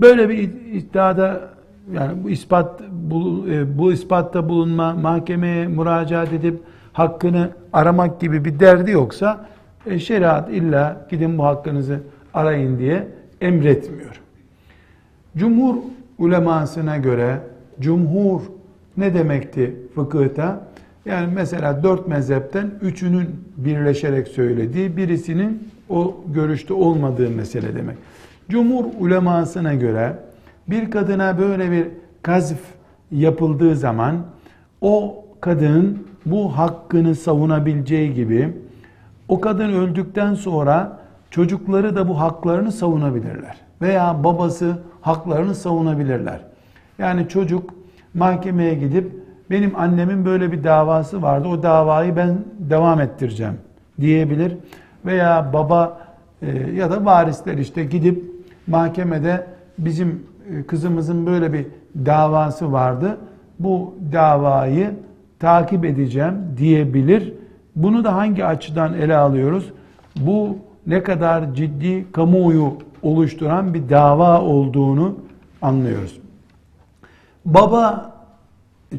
[0.00, 0.38] böyle bir
[0.72, 1.50] iddiada
[1.92, 6.60] yani bu ispat bu, e, bu ispatta bulunma, mahkemeye müracaat edip
[6.92, 9.46] hakkını aramak gibi bir derdi yoksa
[9.86, 12.00] e, şeriat illa gidin bu hakkınızı
[12.34, 13.08] arayın diye
[13.40, 14.20] emretmiyor.
[15.36, 15.76] Cumhur
[16.18, 17.40] ulemasına göre
[17.80, 18.40] cumhur
[18.96, 20.67] ne demekti fıkıhta?
[21.08, 27.96] Yani mesela dört mezhepten üçünün birleşerek söylediği birisinin o görüşte olmadığı mesele demek.
[28.48, 30.16] Cumhur ulemasına göre
[30.68, 31.86] bir kadına böyle bir
[32.22, 32.58] kazf
[33.10, 34.16] yapıldığı zaman
[34.80, 38.52] o kadın bu hakkını savunabileceği gibi
[39.28, 40.98] o kadın öldükten sonra
[41.30, 43.56] çocukları da bu haklarını savunabilirler.
[43.82, 46.40] Veya babası haklarını savunabilirler.
[46.98, 47.74] Yani çocuk
[48.14, 49.12] mahkemeye gidip
[49.50, 51.48] benim annemin böyle bir davası vardı.
[51.48, 53.54] O davayı ben devam ettireceğim
[54.00, 54.56] diyebilir.
[55.06, 56.00] Veya baba
[56.42, 58.24] e, ya da varisler işte gidip
[58.66, 59.46] mahkemede
[59.78, 61.66] bizim e, kızımızın böyle bir
[62.06, 63.18] davası vardı.
[63.58, 64.94] Bu davayı
[65.38, 67.32] takip edeceğim diyebilir.
[67.76, 69.72] Bunu da hangi açıdan ele alıyoruz?
[70.20, 70.56] Bu
[70.86, 75.14] ne kadar ciddi kamuoyu oluşturan bir dava olduğunu
[75.62, 76.20] anlıyoruz.
[77.44, 78.17] Baba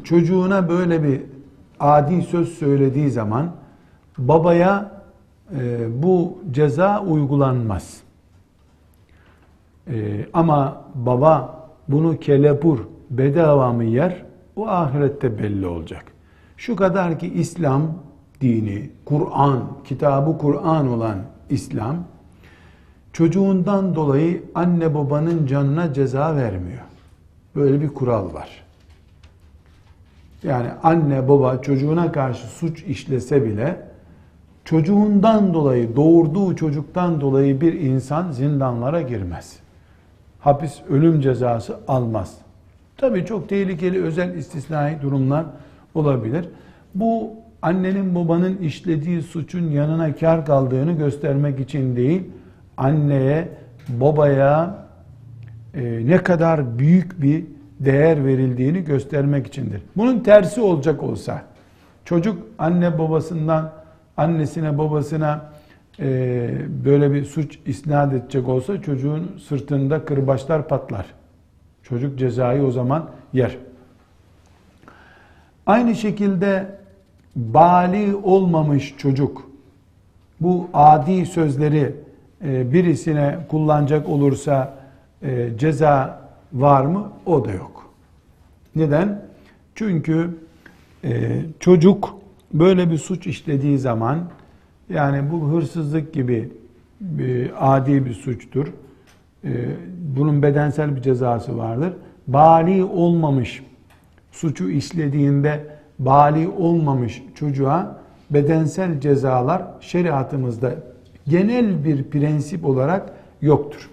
[0.04, 1.22] çocuğuna böyle bir
[1.80, 3.50] adi söz söylediği zaman
[4.18, 5.02] babaya
[5.56, 8.00] e, bu ceza uygulanmaz.
[9.88, 12.78] E, ama baba bunu kelepur
[13.10, 14.22] bedava mı yer?
[14.56, 16.04] O ahirette belli olacak.
[16.56, 17.82] Şu kadar ki İslam
[18.40, 21.18] dini, Kur'an, kitabı Kur'an olan
[21.50, 21.96] İslam
[23.12, 26.82] çocuğundan dolayı anne babanın canına ceza vermiyor.
[27.56, 28.69] Böyle bir kural var.
[30.42, 33.76] Yani anne baba çocuğuna karşı suç işlese bile
[34.64, 39.56] çocuğundan dolayı, doğurduğu çocuktan dolayı bir insan zindanlara girmez.
[40.40, 42.34] Hapis, ölüm cezası almaz.
[42.96, 45.46] Tabii çok tehlikeli özel istisnai durumlar
[45.94, 46.48] olabilir.
[46.94, 47.30] Bu
[47.62, 52.22] annenin babanın işlediği suçun yanına kar kaldığını göstermek için değil,
[52.76, 53.48] anneye,
[53.88, 54.86] babaya
[55.74, 57.44] e, ne kadar büyük bir
[57.80, 59.82] değer verildiğini göstermek içindir.
[59.96, 61.42] Bunun tersi olacak olsa,
[62.04, 63.72] çocuk anne babasından,
[64.16, 65.50] annesine babasına
[66.00, 66.50] e,
[66.84, 71.06] böyle bir suç isnat edecek olsa çocuğun sırtında kırbaçlar patlar.
[71.82, 73.56] Çocuk cezayı o zaman yer.
[75.66, 76.66] Aynı şekilde
[77.36, 79.50] bali olmamış çocuk
[80.40, 81.94] bu adi sözleri
[82.44, 84.74] e, birisine kullanacak olursa
[85.22, 86.20] e, ceza
[86.52, 87.12] var mı?
[87.26, 87.90] O da yok.
[88.76, 89.22] Neden?
[89.74, 90.38] Çünkü
[91.04, 92.14] e, çocuk
[92.52, 94.18] böyle bir suç işlediği zaman
[94.88, 96.52] yani bu hırsızlık gibi
[97.00, 98.66] bir adi bir suçtur.
[100.16, 101.92] Bunun bedensel bir cezası vardır.
[102.26, 103.62] Bali olmamış
[104.32, 105.66] suçu işlediğinde
[105.98, 110.74] bali olmamış çocuğa bedensel cezalar şeriatımızda
[111.28, 113.90] genel bir prensip olarak yoktur.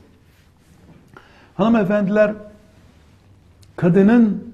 [1.56, 2.34] Hanımefendiler
[3.78, 4.54] kadının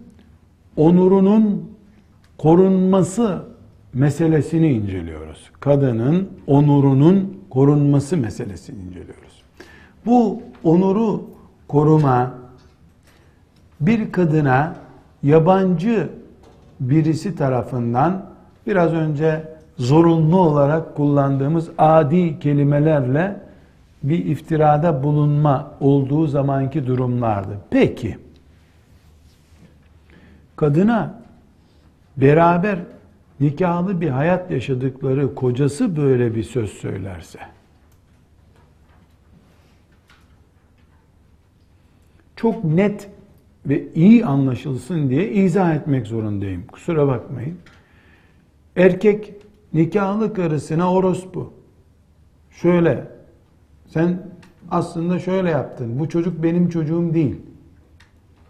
[0.78, 1.72] onurunun
[2.38, 3.42] korunması
[3.94, 5.50] meselesini inceliyoruz.
[5.60, 9.44] Kadının onurunun korunması meselesini inceliyoruz.
[10.06, 11.24] Bu onuru
[11.68, 12.34] koruma
[13.82, 14.76] bir kadına
[15.24, 16.10] yabancı
[16.80, 18.26] birisi tarafından
[18.68, 23.40] biraz önce zorunlu olarak kullandığımız adi kelimelerle
[24.04, 27.58] bir iftirada bulunma olduğu zamanki durumlardı.
[27.70, 28.18] Peki
[30.56, 31.24] kadına
[32.18, 32.80] beraber
[33.40, 37.40] nikahlı bir hayat yaşadıkları kocası böyle bir söz söylerse
[42.44, 43.10] çok net
[43.66, 46.68] ve iyi anlaşılsın diye izah etmek zorundayım.
[46.68, 47.58] Kusura bakmayın.
[48.76, 49.34] Erkek
[49.74, 51.54] nikahlı karısına orospu.
[52.52, 53.08] Şöyle,
[53.88, 54.32] sen
[54.72, 56.00] aslında şöyle yaptın.
[56.00, 57.36] Bu çocuk benim çocuğum değil.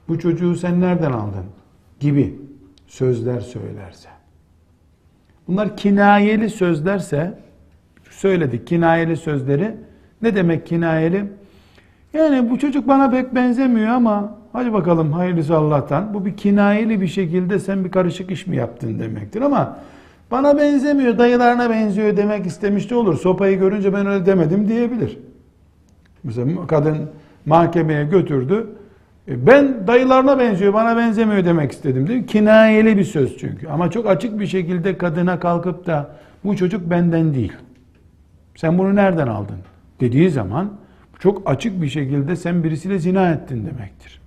[0.07, 1.45] Bu çocuğu sen nereden aldın?
[2.03, 2.35] Gibi
[2.87, 4.09] sözler söylerse.
[5.47, 7.39] Bunlar kinayeli sözlerse,
[8.09, 9.75] söyledik kinayeli sözleri.
[10.21, 11.25] Ne demek kinayeli?
[12.13, 16.13] Yani bu çocuk bana pek benzemiyor ama hadi bakalım hayırlısı Allah'tan.
[16.13, 19.77] Bu bir kinayeli bir şekilde sen bir karışık iş mi yaptın demektir ama
[20.31, 23.17] bana benzemiyor, dayılarına benziyor demek istemiş olur.
[23.17, 25.19] Sopayı görünce ben öyle demedim diyebilir.
[26.23, 27.09] Mesela kadın
[27.45, 28.67] mahkemeye götürdü.
[29.27, 32.27] E, ben dayılarına benziyor, bana benzemiyor demek istedim diyor.
[32.27, 33.67] Kinayeli bir söz çünkü.
[33.67, 37.53] Ama çok açık bir şekilde kadına kalkıp da bu çocuk benden değil.
[38.55, 39.57] Sen bunu nereden aldın?
[39.99, 40.73] Dediği zaman
[41.19, 44.21] çok açık bir şekilde sen birisiyle zina ettin demektir.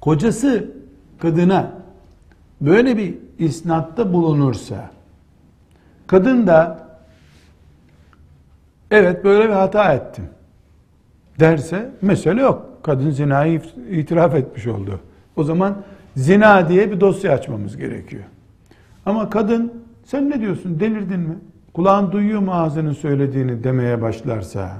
[0.00, 0.70] Kocası
[1.18, 1.72] kadına
[2.60, 4.90] böyle bir isnatta bulunursa
[6.06, 6.88] kadın da
[8.90, 10.24] evet böyle bir hata ettim
[11.40, 12.75] derse mesele yok.
[12.82, 15.00] Kadın zinayı itiraf etmiş oldu.
[15.36, 15.76] O zaman
[16.16, 18.24] zina diye bir dosya açmamız gerekiyor.
[19.06, 19.72] Ama kadın
[20.04, 21.38] sen ne diyorsun delirdin mi?
[21.74, 24.76] Kulağın duyuyor mu ağzının söylediğini demeye başlarsa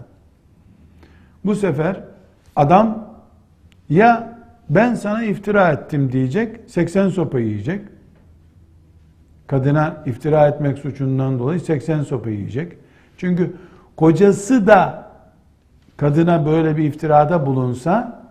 [1.44, 2.00] bu sefer
[2.56, 3.08] adam
[3.88, 4.38] ya
[4.70, 7.80] ben sana iftira ettim diyecek 80 sopa yiyecek.
[9.46, 12.72] Kadına iftira etmek suçundan dolayı 80 sopa yiyecek.
[13.18, 13.56] Çünkü
[13.96, 15.05] kocası da
[15.96, 18.22] kadına böyle bir iftirada bulunsa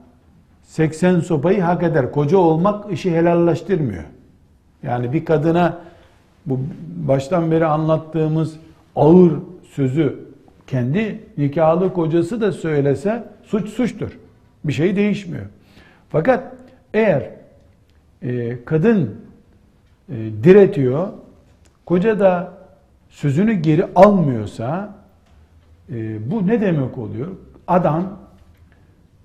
[0.63, 2.11] 80 sopayı hak eder.
[2.11, 4.03] Koca olmak işi helallaştırmıyor.
[4.83, 5.77] Yani bir kadına
[6.45, 6.59] bu
[6.95, 8.55] baştan beri anlattığımız
[8.95, 9.33] ağır
[9.71, 10.19] sözü
[10.67, 14.19] kendi nikahlı kocası da söylese suç suçtur.
[14.63, 15.45] Bir şey değişmiyor.
[16.09, 16.55] Fakat
[16.93, 17.29] eğer
[18.21, 19.15] e, kadın
[20.09, 21.07] e, diretiyor,
[21.85, 22.53] koca da
[23.09, 24.95] sözünü geri almıyorsa
[25.89, 27.27] e, bu ne demek oluyor?
[27.67, 28.03] Adam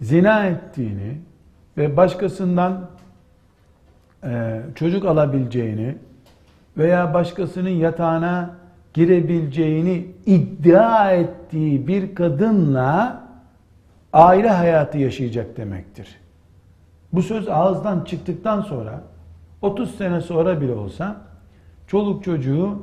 [0.00, 1.18] zina ettiğini
[1.76, 2.90] ve başkasından
[4.24, 5.96] e, çocuk alabileceğini
[6.78, 8.50] veya başkasının yatağına
[8.94, 13.22] girebileceğini iddia ettiği bir kadınla
[14.12, 16.16] aile hayatı yaşayacak demektir.
[17.12, 19.02] Bu söz ağızdan çıktıktan sonra
[19.62, 21.16] 30 sene sonra bile olsa
[21.86, 22.82] çoluk çocuğu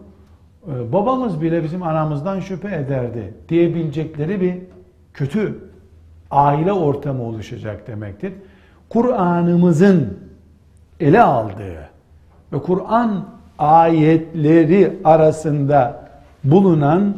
[0.68, 4.58] e, babamız bile bizim anamızdan şüphe ederdi diyebilecekleri bir
[5.18, 5.60] kötü
[6.32, 8.34] aile ortamı oluşacak demektir.
[8.90, 10.18] Kur'an'ımızın
[11.00, 11.90] ele aldığı
[12.54, 13.26] ve Kur'an
[13.60, 16.10] ayetleri arasında
[16.44, 17.18] bulunan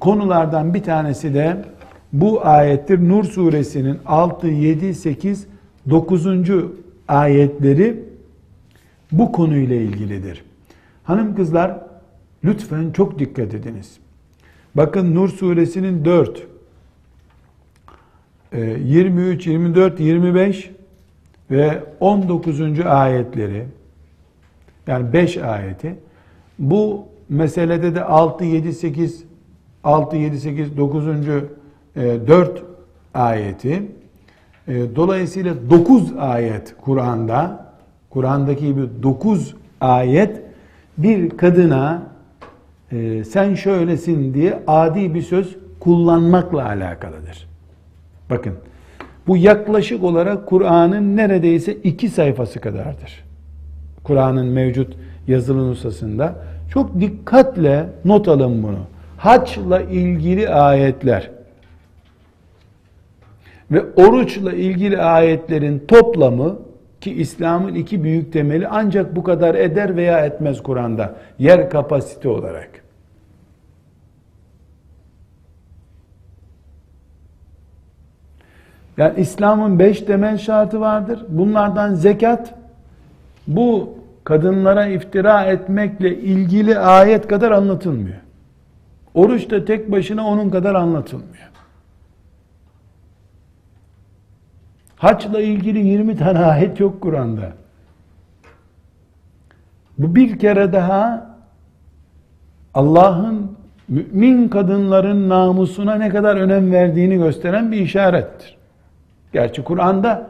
[0.00, 1.64] konulardan bir tanesi de
[2.12, 3.08] bu ayettir.
[3.08, 5.46] Nur suresinin 6, 7, 8,
[5.90, 6.26] 9.
[7.08, 8.04] ayetleri
[9.12, 10.44] bu konuyla ilgilidir.
[11.04, 11.80] Hanım kızlar
[12.44, 13.96] lütfen çok dikkat ediniz.
[14.74, 16.53] Bakın Nur suresinin 4,
[18.54, 20.70] 23, 24, 25
[21.50, 22.80] ve 19.
[22.86, 23.64] ayetleri
[24.86, 25.96] yani 5 ayeti
[26.58, 29.24] bu meselede de 6, 7, 8
[29.84, 31.04] 6, 7, 8, 9.
[31.96, 32.62] 4
[33.14, 33.82] ayeti
[34.68, 37.66] e, dolayısıyla 9 ayet Kur'an'da
[38.10, 40.42] Kur'an'daki gibi 9 ayet
[40.98, 42.02] bir kadına
[42.92, 47.53] e, sen şöylesin diye adi bir söz kullanmakla alakalıdır.
[48.30, 48.54] Bakın
[49.26, 53.24] bu yaklaşık olarak Kur'an'ın neredeyse iki sayfası kadardır.
[54.04, 56.34] Kur'an'ın mevcut yazılı nüshasında.
[56.70, 58.78] Çok dikkatle not alın bunu.
[59.16, 61.30] Haçla ilgili ayetler
[63.70, 66.58] ve oruçla ilgili ayetlerin toplamı
[67.00, 72.83] ki İslam'ın iki büyük temeli ancak bu kadar eder veya etmez Kur'an'da yer kapasite olarak.
[78.96, 81.24] Yani İslam'ın beş temel şartı vardır.
[81.28, 82.54] Bunlardan zekat
[83.46, 88.16] bu kadınlara iftira etmekle ilgili ayet kadar anlatılmıyor.
[89.14, 91.50] Oruç da tek başına onun kadar anlatılmıyor.
[94.96, 97.52] Haçla ilgili 20 tane ayet yok Kur'an'da.
[99.98, 101.34] Bu bir kere daha
[102.74, 103.56] Allah'ın
[103.88, 108.56] mümin kadınların namusuna ne kadar önem verdiğini gösteren bir işarettir.
[109.34, 110.26] Gerçi Kur'an'da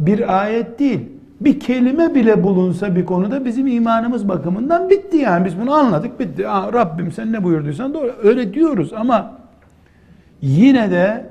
[0.00, 1.00] bir ayet değil,
[1.40, 5.44] bir kelime bile bulunsa bir konuda bizim imanımız bakımından bitti yani.
[5.44, 6.48] Biz bunu anladık bitti.
[6.48, 8.14] Aa, Rabbim sen ne buyurduysan doğru.
[8.22, 9.32] Öyle diyoruz ama
[10.42, 11.26] yine de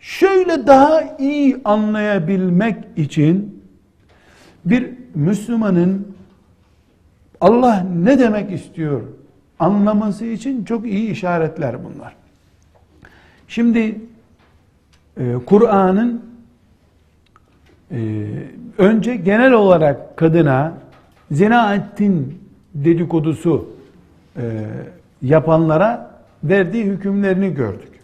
[0.00, 3.62] şöyle daha iyi anlayabilmek için
[4.64, 6.16] bir Müslümanın
[7.40, 9.02] Allah ne demek istiyor
[9.58, 12.16] anlaması için çok iyi işaretler bunlar.
[13.48, 14.00] Şimdi
[15.16, 16.25] e, Kur'an'ın
[17.90, 18.26] e,
[18.78, 20.72] önce genel olarak kadına
[21.30, 22.42] zina ettin
[22.74, 23.68] dedikodusu
[24.36, 24.42] e,
[25.22, 26.10] yapanlara
[26.44, 28.00] verdiği hükümlerini gördük.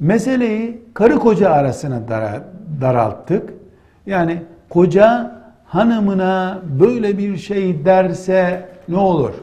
[0.00, 2.02] Meseleyi karı koca arasına
[2.80, 3.50] daralttık.
[4.06, 9.34] Yani koca hanımına böyle bir şey derse ne olur?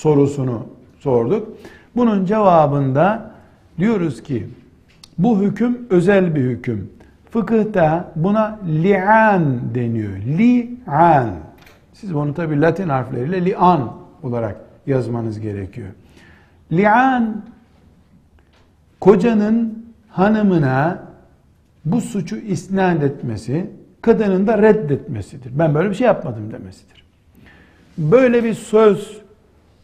[0.00, 0.66] sorusunu
[0.98, 1.48] sorduk.
[1.96, 3.30] Bunun cevabında
[3.78, 4.48] diyoruz ki
[5.18, 6.90] bu hüküm özel bir hüküm.
[7.30, 10.16] Fıkıhta buna li'an deniyor.
[10.16, 11.30] Li'an.
[11.92, 15.88] Siz bunu tabi Latin harfleriyle li'an olarak yazmanız gerekiyor.
[16.72, 17.42] Li'an
[19.00, 20.98] kocanın hanımına
[21.84, 23.70] bu suçu isnat etmesi,
[24.02, 25.58] kadının da reddetmesidir.
[25.58, 27.04] Ben böyle bir şey yapmadım demesidir.
[27.98, 29.20] Böyle bir söz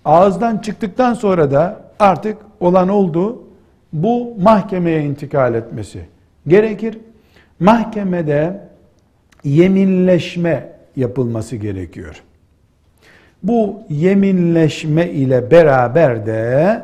[0.04, 3.42] ağızdan çıktıktan sonra da artık olan oldu.
[3.92, 6.00] Bu mahkemeye intikal etmesi
[6.46, 6.98] gerekir.
[7.60, 8.60] Mahkemede
[9.44, 12.22] yeminleşme yapılması gerekiyor.
[13.42, 16.82] Bu yeminleşme ile beraber de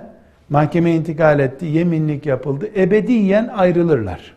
[0.49, 2.69] mahkemeye intikal etti, yeminlik yapıldı.
[2.77, 4.37] Ebediyen ayrılırlar.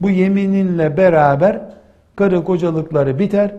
[0.00, 1.60] Bu yemininle beraber
[2.16, 3.54] karı kocalıkları biter.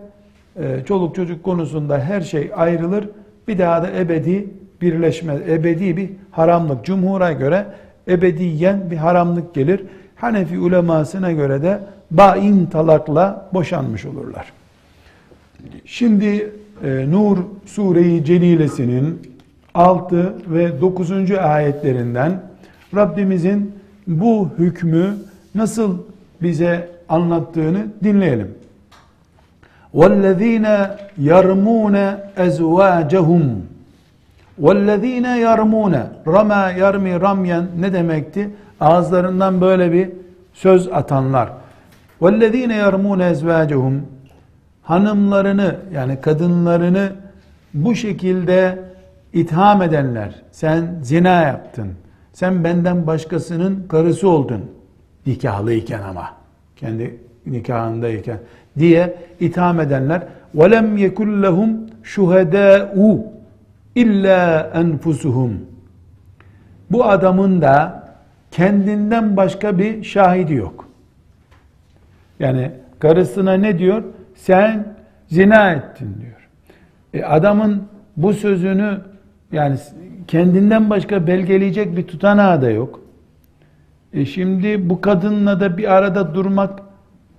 [0.60, 3.10] Ee, çoluk çocuk konusunda her şey ayrılır.
[3.48, 4.48] Bir daha da ebedi
[4.82, 6.86] birleşme, ebedi bir haramlık.
[6.86, 7.66] Cumhur'a göre
[8.08, 9.84] ebediyen bir haramlık gelir.
[10.17, 11.81] Hanefi ulemasına göre de
[12.11, 14.53] bain talakla boşanmış olurlar.
[15.85, 16.53] Şimdi
[16.85, 19.23] e, Nur Sure-i Celilesinin
[19.75, 21.31] 6 ve 9.
[21.31, 22.41] ayetlerinden
[22.95, 23.75] Rabbimizin
[24.07, 25.17] bu hükmü
[25.55, 25.99] nasıl
[26.43, 28.55] bize anlattığını dinleyelim.
[29.95, 30.91] وَالَّذ۪ينَ
[31.21, 33.45] يَرْمُونَ اَزْوَاجَهُمْ
[34.63, 35.95] وَالَّذ۪ينَ يَرْمُونَ
[36.27, 38.51] Rama yarmi ramyen ne demekti?
[38.81, 40.09] Ağızlarından böyle bir
[40.53, 41.53] söz atanlar.
[42.21, 43.99] وَالَّذ۪ينَ يَرْمُونَ اَزْوَاجَهُمْ
[44.83, 47.13] Hanımlarını yani kadınlarını
[47.75, 48.79] bu şekilde
[49.33, 51.89] itham edenler, sen zina yaptın,
[52.33, 54.71] sen benden başkasının karısı oldun,
[55.27, 56.29] nikahlıyken ama,
[56.77, 58.39] kendi nikahındayken
[58.79, 60.23] diye itham edenler,
[60.57, 63.21] وَلَمْ يَكُلْ لَهُمْ شُهَدَاءُ
[63.95, 65.53] illa enfusuhum.
[66.91, 68.04] Bu adamın da
[68.56, 70.88] kendinden başka bir şahidi yok.
[72.40, 74.04] Yani karısına ne diyor?
[74.36, 74.96] Sen
[75.28, 76.50] zina ettin diyor.
[77.14, 77.84] E adamın
[78.18, 79.02] bu sözünü
[79.52, 79.78] yani
[80.28, 83.02] kendinden başka belgeleyecek bir tutanağı da yok.
[84.14, 86.82] E şimdi bu kadınla da bir arada durmak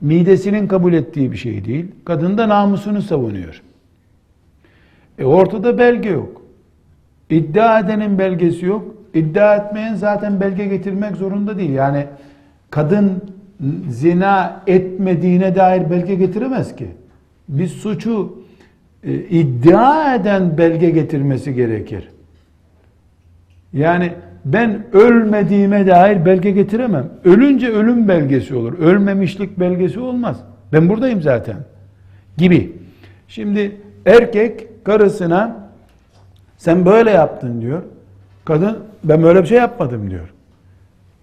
[0.00, 1.86] midesinin kabul ettiği bir şey değil.
[2.04, 3.62] Kadın da namusunu savunuyor.
[5.18, 6.42] E ortada belge yok.
[7.30, 8.95] İddia edenin belgesi yok.
[9.16, 11.70] İddia etmeyen zaten belge getirmek zorunda değil.
[11.70, 12.06] Yani
[12.70, 13.22] kadın
[13.88, 16.88] zina etmediğine dair belge getiremez ki.
[17.48, 18.42] Bir suçu
[19.04, 22.08] e, iddia eden belge getirmesi gerekir.
[23.72, 24.12] Yani
[24.44, 27.08] ben ölmediğime dair belge getiremem.
[27.24, 28.78] Ölünce ölüm belgesi olur.
[28.78, 30.40] Ölmemişlik belgesi olmaz.
[30.72, 31.56] Ben buradayım zaten.
[32.36, 32.72] Gibi.
[33.28, 35.56] Şimdi erkek karısına
[36.58, 37.82] sen böyle yaptın diyor.
[38.44, 38.78] Kadın
[39.09, 40.32] ben böyle bir şey yapmadım diyor.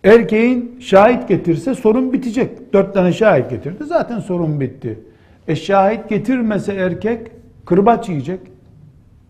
[0.03, 2.73] Erkeğin şahit getirse sorun bitecek.
[2.73, 4.99] Dört tane şahit getirdi zaten sorun bitti.
[5.47, 7.31] E şahit getirmese erkek
[7.65, 8.39] kırbaç yiyecek.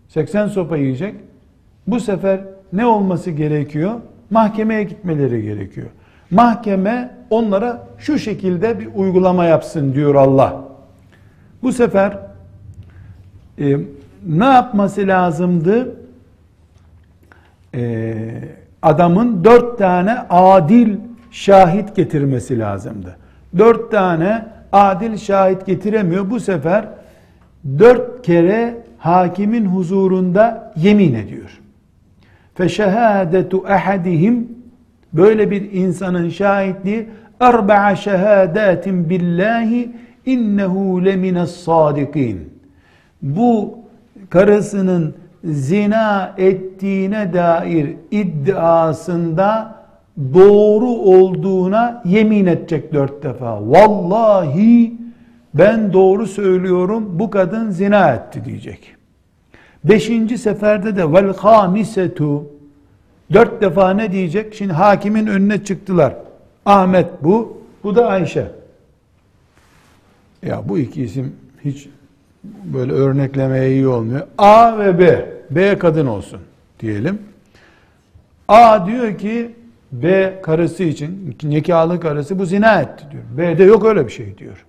[0.08, 1.14] 80 sopa yiyecek.
[1.86, 2.40] Bu sefer
[2.72, 3.92] ne olması gerekiyor?
[4.30, 5.86] Mahkemeye gitmeleri gerekiyor.
[6.30, 10.64] Mahkeme onlara şu şekilde bir uygulama yapsın diyor Allah.
[11.62, 12.18] Bu sefer
[13.58, 13.76] e,
[14.26, 15.96] ne yapması lazımdı?
[17.74, 18.14] E,
[18.82, 20.96] adamın dört tane adil
[21.30, 23.16] şahit getirmesi lazımdı.
[23.58, 26.30] Dört tane adil şahit getiremiyor.
[26.30, 26.84] Bu sefer
[27.78, 31.60] dört kere hakimin huzurunda yemin ediyor.
[32.54, 34.48] Feşehadetu ahadihim
[35.12, 37.08] böyle bir insanın şahitliği
[37.40, 39.92] erba'a şehadatin billahi
[40.26, 42.50] innehu lemines sadikin.
[43.22, 43.78] Bu
[44.30, 45.14] karısının
[45.44, 49.74] zina ettiğine dair iddiasında
[50.34, 53.70] doğru olduğuna yemin edecek dört defa.
[53.70, 54.94] Vallahi
[55.54, 58.94] ben doğru söylüyorum bu kadın zina etti diyecek.
[59.84, 62.46] Beşinci seferde de vel hamisetu
[63.32, 64.54] dört defa ne diyecek?
[64.54, 66.14] Şimdi hakimin önüne çıktılar.
[66.66, 68.46] Ahmet bu, bu da Ayşe.
[70.42, 71.88] Ya bu iki isim hiç
[72.44, 74.26] böyle örneklemeye iyi olmuyor.
[74.38, 75.33] A ve B.
[75.50, 76.40] B kadın olsun
[76.80, 77.18] diyelim.
[78.48, 79.50] A diyor ki
[79.92, 83.22] B karısı için nikahlı karısı bu zina etti diyor.
[83.38, 84.64] B de yok öyle bir şey diyor.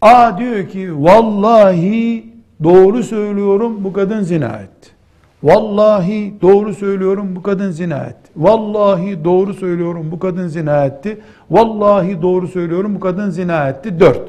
[0.00, 2.26] A diyor ki vallahi
[2.64, 4.90] doğru söylüyorum bu kadın zina etti.
[5.42, 8.30] Vallahi doğru söylüyorum bu kadın zina etti.
[8.36, 11.18] Vallahi doğru söylüyorum bu kadın zina etti.
[11.50, 14.00] Vallahi doğru söylüyorum bu kadın zina etti.
[14.00, 14.22] Dört.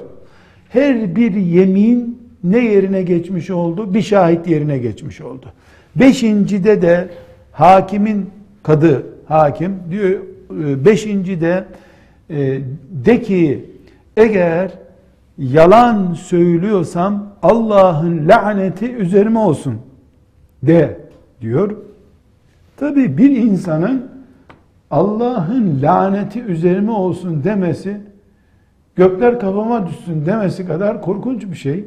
[0.70, 3.94] Her bir yemin ne yerine geçmiş oldu?
[3.94, 5.46] Bir şahit yerine geçmiş oldu.
[5.96, 7.10] Beşincide de
[7.52, 8.30] hakimin
[8.64, 11.66] kadı hakim diyor e, beşincide
[12.30, 12.60] e,
[13.06, 13.66] de ki
[14.18, 14.72] eğer
[15.38, 19.76] yalan söylüyorsam Allah'ın laneti üzerime olsun
[20.64, 21.00] de
[21.42, 21.76] diyor.
[22.78, 24.10] Tabi bir insanın
[24.92, 27.98] Allah'ın laneti üzerime olsun demesi
[28.96, 31.86] gökler kafama düşsün demesi kadar korkunç bir şey.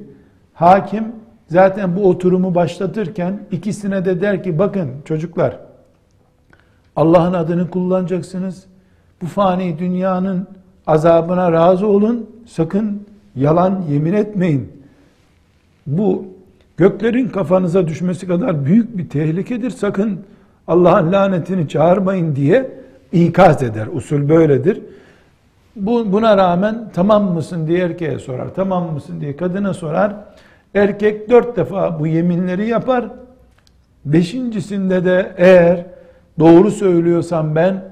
[0.54, 1.04] Hakim
[1.48, 5.58] zaten bu oturumu başlatırken ikisine de der ki bakın çocuklar
[6.96, 8.64] Allah'ın adını kullanacaksınız.
[9.22, 10.46] Bu fani dünyanın
[10.86, 12.30] azabına razı olun.
[12.46, 13.02] Sakın
[13.36, 14.72] yalan yemin etmeyin.
[15.86, 16.24] Bu
[16.76, 19.70] göklerin kafanıza düşmesi kadar büyük bir tehlikedir.
[19.70, 20.20] Sakın
[20.68, 22.70] Allah'ın lanetini çağırmayın diye
[23.12, 23.86] ikaz eder.
[23.92, 24.80] Usul böyledir.
[25.76, 28.48] Bu, buna rağmen tamam mısın diye erkeğe sorar.
[28.56, 30.14] Tamam mısın diye kadına sorar.
[30.74, 33.04] Erkek dört defa bu yeminleri yapar.
[34.04, 35.86] Beşincisinde de eğer
[36.38, 37.84] doğru söylüyorsam ben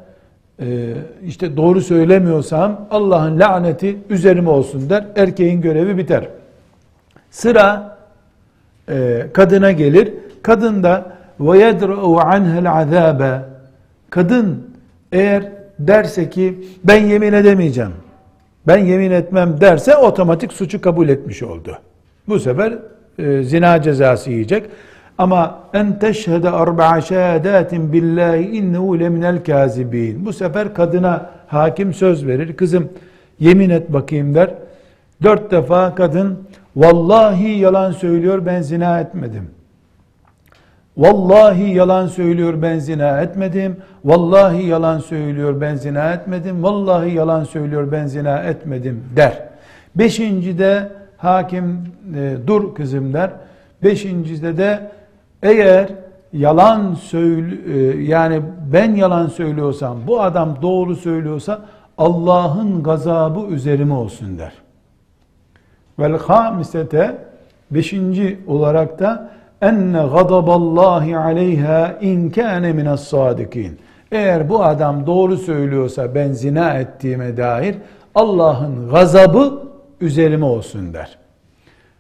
[0.61, 5.05] e, işte doğru söylemiyorsam Allah'ın laneti üzerime olsun der.
[5.17, 6.29] Erkeğin görevi biter.
[7.31, 7.97] Sıra
[8.89, 10.15] e, kadına gelir.
[10.43, 13.41] Kadın da yedr'u anhel azabe
[14.11, 14.71] kadın
[15.13, 17.93] eğer derse ki ben yemin edemeyeceğim.
[18.67, 21.79] Ben yemin etmem derse otomatik suçu kabul etmiş oldu.
[22.29, 22.79] Bu sefer
[23.19, 24.65] e, zina cezası yiyecek.
[25.19, 30.27] Ama en teşhede arba'a şehadatin billahi innehu leminel kazibin.
[30.27, 32.57] Bu sefer kadına hakim söz verir.
[32.57, 32.89] Kızım
[33.39, 34.55] yemin et bakayım der.
[35.23, 36.39] Dört defa kadın
[36.77, 39.51] vallahi yalan söylüyor ben zina etmedim.
[41.01, 43.77] Vallahi yalan söylüyor ben zina etmedim.
[44.05, 46.63] Vallahi yalan söylüyor ben zina etmedim.
[46.63, 49.43] Vallahi yalan söylüyor ben zina etmedim der.
[49.95, 51.79] Beşincide hakim
[52.17, 53.31] e, dur kızım der.
[53.83, 54.91] Beşincide de
[55.43, 55.89] eğer
[56.33, 58.43] yalan söyle e, yani
[58.73, 61.61] ben yalan söylüyorsam bu adam doğru söylüyorsa
[61.99, 64.53] Allah'ın gazabı üzerime olsun der.
[65.99, 67.19] Vel hamisete
[67.71, 69.31] beşinci olarak da
[69.63, 73.79] enne gadaballahi aleyha in kâne minas sadikin.
[74.13, 77.77] Eğer bu adam doğru söylüyorsa ben zina ettiğime dair
[78.15, 79.63] Allah'ın gazabı
[80.01, 81.19] üzerime olsun der.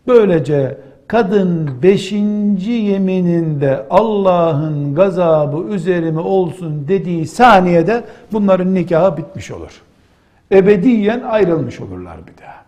[0.06, 9.82] Böylece kadın beşinci yemininde Allah'ın gazabı üzerime olsun dediği saniyede bunların nikahı bitmiş olur.
[10.52, 12.60] Ebediyen ayrılmış olurlar bir daha.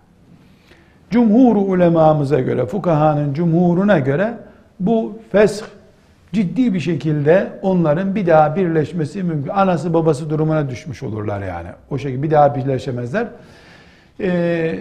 [1.11, 4.35] Cumhur ulemamıza göre, fukahanın cumhuruna göre
[4.87, 5.61] bu fesh
[6.33, 9.51] ciddi bir şekilde onların bir daha birleşmesi mümkün.
[9.51, 11.69] Anası babası durumuna düşmüş olurlar yani.
[11.91, 13.27] O şekilde bir daha birleşemezler.
[14.21, 14.79] Ee,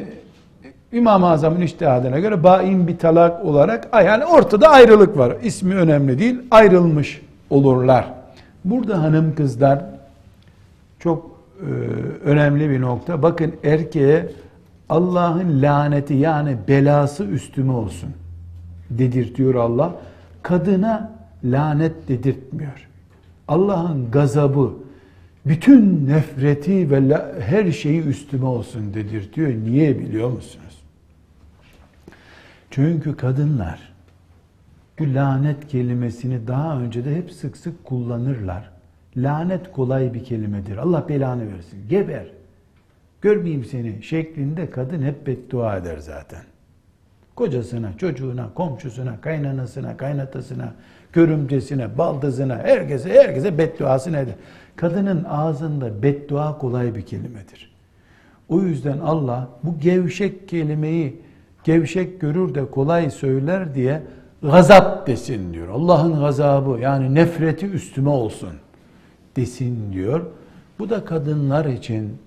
[0.91, 5.34] İmam-ı Azam'ın iştihadına göre bain bir talak olarak yani ortada ayrılık var.
[5.43, 6.39] İsmi önemli değil.
[6.52, 8.06] Ayrılmış olurlar.
[8.66, 9.82] Burada hanım kızlar
[10.99, 11.32] çok
[11.62, 11.70] e,
[12.26, 13.24] önemli bir nokta.
[13.24, 14.30] Bakın erkeğe
[14.89, 18.10] Allah'ın laneti yani belası üstüme olsun
[18.98, 19.96] dedirtiyor Allah.
[20.44, 21.12] Kadına
[21.44, 22.88] lanet dedirtmiyor.
[23.48, 24.74] Allah'ın gazabı,
[25.46, 29.50] bütün nefreti ve her şeyi üstüme olsun dedirtiyor.
[29.50, 30.82] Niye biliyor musunuz?
[32.70, 33.92] Çünkü kadınlar
[35.00, 38.72] bu lanet kelimesini daha önce de hep sık sık kullanırlar.
[39.18, 40.78] Lanet kolay bir kelimedir.
[40.78, 41.80] Allah belanı versin.
[41.89, 42.28] Geber.
[43.22, 46.42] Görmeyeyim seni şeklinde kadın hep beddua eder zaten.
[47.36, 50.73] Kocasına, çocuğuna, komşusuna, kaynanasına, kaynatasına,
[51.13, 54.36] görümcesine, baldızına, herkese, herkese bedduası nedir?
[54.75, 57.71] Kadının ağzında beddua kolay bir kelimedir.
[58.49, 61.21] O yüzden Allah bu gevşek kelimeyi
[61.63, 64.01] gevşek görür de kolay söyler diye
[64.41, 65.67] gazap desin diyor.
[65.67, 68.49] Allah'ın gazabı yani nefreti üstüme olsun
[69.36, 70.25] desin diyor.
[70.79, 72.17] Bu da kadınlar için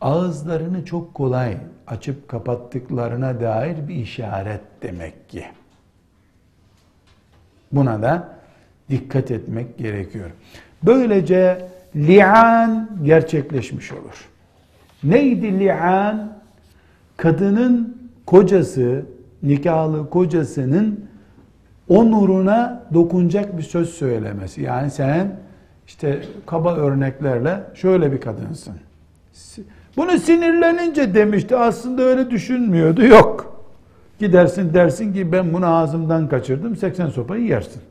[0.00, 5.44] ağızlarını çok kolay açıp kapattıklarına dair bir işaret demek ki.
[7.72, 8.28] Buna da
[8.90, 10.30] dikkat etmek gerekiyor.
[10.82, 14.28] Böylece li'an gerçekleşmiş olur.
[15.04, 16.40] Neydi li'an?
[17.16, 19.06] Kadının kocası,
[19.42, 21.10] nikahlı kocasının
[21.88, 24.62] onuruna dokunacak bir söz söylemesi.
[24.62, 25.36] Yani sen
[25.86, 28.74] işte kaba örneklerle şöyle bir kadınsın.
[29.96, 31.56] Bunu sinirlenince demişti.
[31.56, 33.04] Aslında öyle düşünmüyordu.
[33.04, 33.60] Yok.
[34.18, 36.76] Gidersin dersin ki ben bunu ağzımdan kaçırdım.
[36.76, 37.82] 80 sopayı yersin.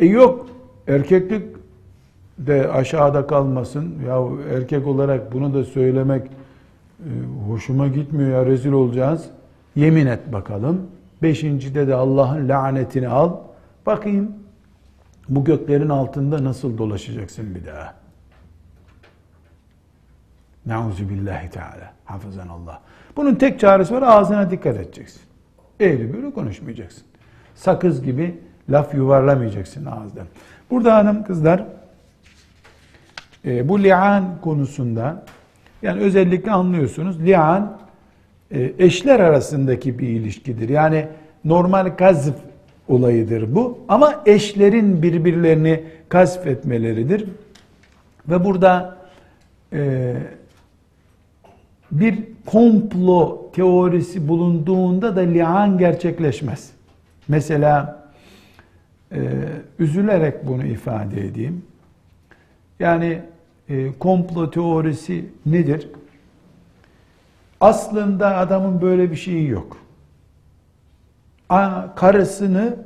[0.00, 0.46] E yok.
[0.88, 1.42] Erkeklik
[2.38, 3.94] de aşağıda kalmasın.
[4.08, 4.22] Ya
[4.56, 7.10] erkek olarak bunu da söylemek e,
[7.48, 9.24] hoşuma gitmiyor ya rezil olacağız.
[9.76, 10.86] Yemin et bakalım.
[11.22, 13.36] Beşincide de Allah'ın lanetini al.
[13.86, 14.32] Bakayım
[15.28, 17.99] bu göklerin altında nasıl dolaşacaksın bir daha.
[20.66, 21.92] Nauzu billahi teala.
[22.04, 22.80] Hafızan Allah.
[23.16, 25.22] Bunun tek çaresi var ağzına dikkat edeceksin.
[25.80, 27.02] Eğri böyle konuşmayacaksın.
[27.54, 28.38] Sakız gibi
[28.70, 30.26] laf yuvarlamayacaksın ağızdan.
[30.70, 31.64] Burada hanım kızlar
[33.44, 35.24] e, bu li'an konusunda
[35.82, 37.78] yani özellikle anlıyorsunuz li'an
[38.50, 40.68] e, eşler arasındaki bir ilişkidir.
[40.68, 41.08] Yani
[41.44, 42.34] normal gazf
[42.88, 47.24] olayıdır bu ama eşlerin birbirlerini gazf etmeleridir.
[48.28, 48.96] Ve burada
[49.72, 50.14] e,
[51.90, 56.70] bir komplo teorisi bulunduğunda da li'an gerçekleşmez.
[57.28, 58.02] Mesela
[59.12, 59.20] e,
[59.78, 61.62] üzülerek bunu ifade edeyim.
[62.80, 63.22] Yani
[63.68, 65.88] e, komplo teorisi nedir?
[67.60, 69.76] Aslında adamın böyle bir şeyi yok.
[71.48, 72.76] A, karısını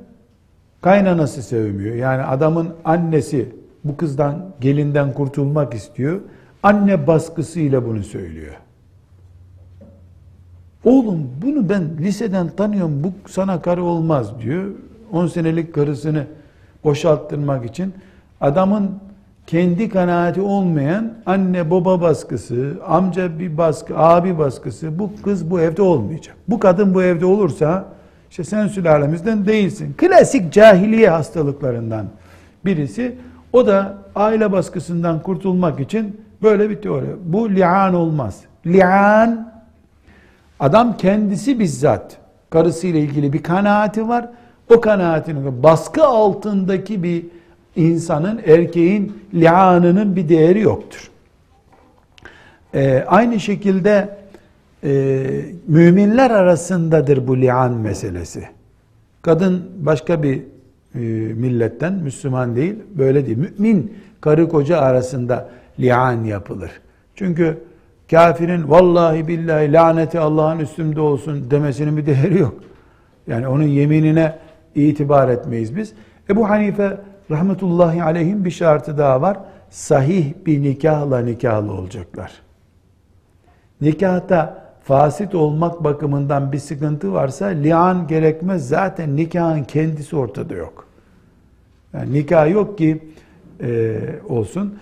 [0.80, 1.94] kaynanası sevmiyor.
[1.94, 3.48] Yani adamın annesi
[3.84, 6.20] bu kızdan, gelinden kurtulmak istiyor.
[6.62, 8.54] Anne baskısıyla bunu söylüyor.
[10.84, 14.64] Oğlum bunu ben liseden tanıyorum bu sana karı olmaz diyor.
[15.12, 16.26] 10 senelik karısını
[16.84, 17.94] boşalttırmak için
[18.40, 18.90] adamın
[19.46, 25.82] kendi kanaati olmayan anne baba baskısı, amca bir baskı, abi baskısı bu kız bu evde
[25.82, 26.36] olmayacak.
[26.48, 27.84] Bu kadın bu evde olursa
[28.30, 29.94] işte sen sülalemizden değilsin.
[29.96, 32.06] Klasik cahiliye hastalıklarından
[32.64, 33.16] birisi.
[33.52, 37.06] O da aile baskısından kurtulmak için böyle bir teori.
[37.24, 38.40] Bu li'an olmaz.
[38.66, 39.53] Li'an
[40.60, 42.16] Adam kendisi bizzat
[42.50, 44.28] karısıyla ilgili bir kanaati var.
[44.74, 47.26] O kanaatinin baskı altındaki bir
[47.76, 51.10] insanın, erkeğin lianının bir değeri yoktur.
[52.74, 54.16] Ee, aynı şekilde
[54.84, 55.22] e,
[55.68, 58.48] müminler arasındadır bu lian meselesi.
[59.22, 60.42] Kadın başka bir
[60.94, 60.98] e,
[61.34, 63.38] milletten, Müslüman değil, böyle değil.
[63.38, 65.48] Mümin karı koca arasında
[65.80, 66.70] lian yapılır.
[67.14, 67.58] Çünkü
[68.14, 72.54] kafirin vallahi billahi laneti Allah'ın üstümde olsun demesinin bir değeri yok.
[73.26, 74.38] Yani onun yeminine
[74.74, 75.92] itibar etmeyiz biz.
[76.30, 77.00] Ebu Hanife
[77.30, 79.38] rahmetullahi aleyhim bir şartı daha var.
[79.70, 82.32] Sahih bir nikahla nikahlı olacaklar.
[83.80, 88.68] nikahta fasit olmak bakımından bir sıkıntı varsa lian gerekmez.
[88.68, 90.86] Zaten nikahın kendisi ortada yok.
[91.92, 93.02] Yani nikah yok ki
[93.60, 94.78] e, olsun.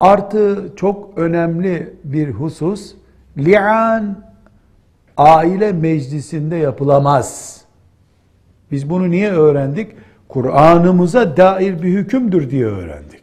[0.00, 2.94] Artı çok önemli bir husus,
[3.38, 4.16] li'an
[5.16, 7.60] aile meclisinde yapılamaz.
[8.70, 9.90] Biz bunu niye öğrendik?
[10.28, 13.22] Kur'an'ımıza dair bir hükümdür diye öğrendik.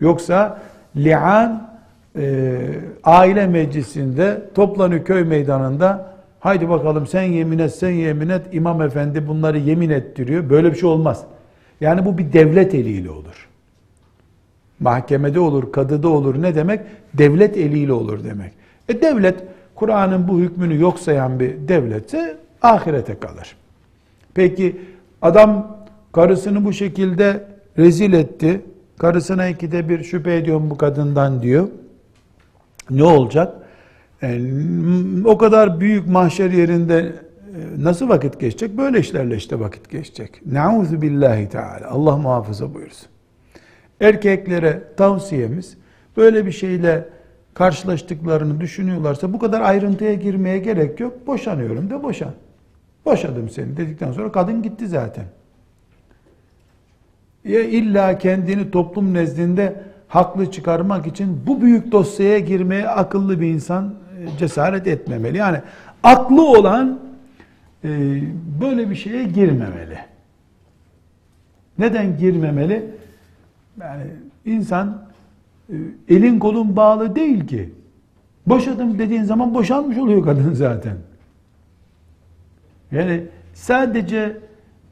[0.00, 0.58] Yoksa
[0.96, 1.70] li'an
[2.18, 2.58] e,
[3.04, 9.28] aile meclisinde toplanıyor köy meydanında haydi bakalım sen yemin et sen yemin et imam efendi
[9.28, 10.50] bunları yemin ettiriyor.
[10.50, 11.24] Böyle bir şey olmaz.
[11.80, 13.51] Yani bu bir devlet eliyle olur.
[14.80, 16.42] Mahkemede olur, kadıda olur.
[16.42, 16.80] Ne demek?
[17.14, 18.52] Devlet eliyle olur demek.
[18.88, 19.44] E devlet
[19.74, 23.56] Kur'an'ın bu hükmünü yok sayan bir devletse ahirete kalır.
[24.34, 24.80] Peki
[25.22, 25.76] adam
[26.12, 27.44] karısını bu şekilde
[27.78, 28.60] rezil etti.
[28.98, 31.68] Karısına ikide bir şüphe ediyorum bu kadından diyor.
[32.90, 33.54] Ne olacak?
[34.22, 37.12] Yani, o kadar büyük mahşer yerinde e,
[37.84, 38.78] nasıl vakit geçecek?
[38.78, 40.46] Böyle işlerle işte vakit geçecek.
[40.46, 41.90] Nauzu billahi teala.
[41.90, 43.11] Allah muhafaza buyursun.
[44.02, 45.76] Erkeklere tavsiyemiz
[46.16, 47.08] böyle bir şeyle
[47.54, 51.26] karşılaştıklarını düşünüyorlarsa bu kadar ayrıntıya girmeye gerek yok.
[51.26, 52.32] Boşanıyorum de boşan.
[53.04, 55.24] Boşadım seni dedikten sonra kadın gitti zaten.
[57.44, 63.94] Ya illa kendini toplum nezdinde haklı çıkarmak için bu büyük dosyaya girmeye akıllı bir insan
[64.34, 65.36] e, cesaret etmemeli.
[65.36, 65.58] Yani
[66.02, 67.00] aklı olan
[67.84, 67.88] e,
[68.60, 69.98] böyle bir şeye girmemeli.
[71.78, 73.01] Neden girmemeli?
[73.80, 74.04] Yani
[74.44, 75.02] insan
[75.70, 75.74] e,
[76.08, 77.72] elin kolun bağlı değil ki.
[78.46, 80.96] Boşadım dediğin zaman boşanmış oluyor kadın zaten.
[82.92, 84.36] Yani sadece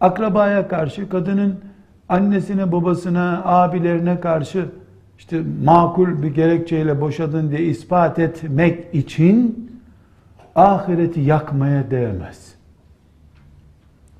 [0.00, 1.60] akrabaya karşı kadının
[2.08, 4.68] annesine, babasına, abilerine karşı
[5.18, 9.70] işte makul bir gerekçeyle boşadın diye ispat etmek için
[10.54, 12.54] ahireti yakmaya değmez.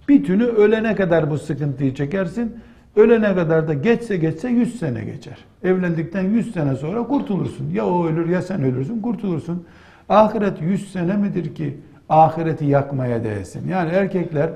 [0.08, 2.56] Bir tünü ölene kadar bu sıkıntıyı çekersin.
[2.96, 5.36] Ölene kadar da geçse geçse 100 sene geçer.
[5.64, 7.70] Evlendikten 100 sene sonra kurtulursun.
[7.70, 9.64] Ya o ölür ya sen ölürsün kurtulursun.
[10.08, 11.78] Ahiret 100 sene midir ki
[12.08, 13.68] ahireti yakmaya değsin?
[13.68, 14.50] Yani erkekler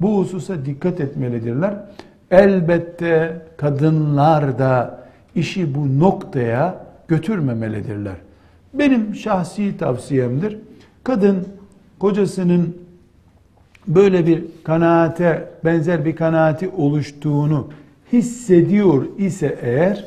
[0.00, 1.74] bu hususa dikkat etmelidirler.
[2.30, 5.00] Elbette kadınlar da
[5.34, 8.16] işi bu noktaya götürmemelidirler.
[8.74, 10.58] Benim şahsi tavsiyemdir.
[11.04, 11.48] Kadın
[11.98, 12.76] kocasının
[13.86, 17.68] böyle bir kanaate benzer bir kanaati oluştuğunu
[18.12, 20.04] hissediyor ise eğer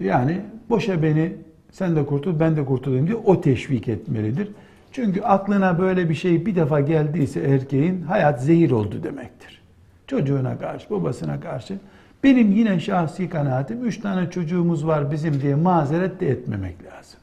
[0.00, 0.40] yani
[0.70, 1.32] boşa beni
[1.72, 4.48] sen de kurtul ben de kurtulayım diye o teşvik etmelidir.
[4.92, 9.62] Çünkü aklına böyle bir şey bir defa geldiyse erkeğin hayat zehir oldu demektir.
[10.06, 11.78] Çocuğuna karşı, babasına karşı.
[12.24, 17.19] Benim yine şahsi kanaatim üç tane çocuğumuz var bizim diye mazeret de etmemek lazım.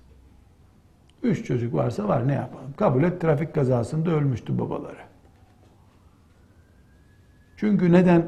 [1.28, 2.73] Üç çocuk varsa var ne yapalım?
[2.78, 4.97] Kabul et trafik kazasında ölmüştü babaları.
[7.57, 8.28] Çünkü neden?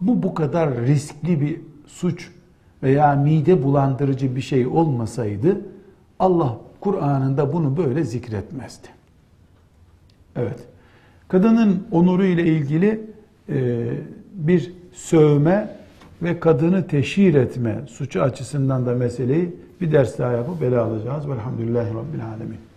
[0.00, 2.30] Bu bu kadar riskli bir suç
[2.82, 5.60] veya mide bulandırıcı bir şey olmasaydı
[6.18, 8.88] Allah Kur'an'ında bunu böyle zikretmezdi.
[10.36, 10.58] Evet.
[11.28, 13.00] Kadının onuru ile ilgili
[13.48, 13.88] e,
[14.32, 15.76] bir sövme
[16.22, 21.28] ve kadını teşhir etme suçu açısından da meseleyi bir ders daha yapıp ele alacağız.
[21.28, 22.71] Velhamdülillahi Rabbil Alemin.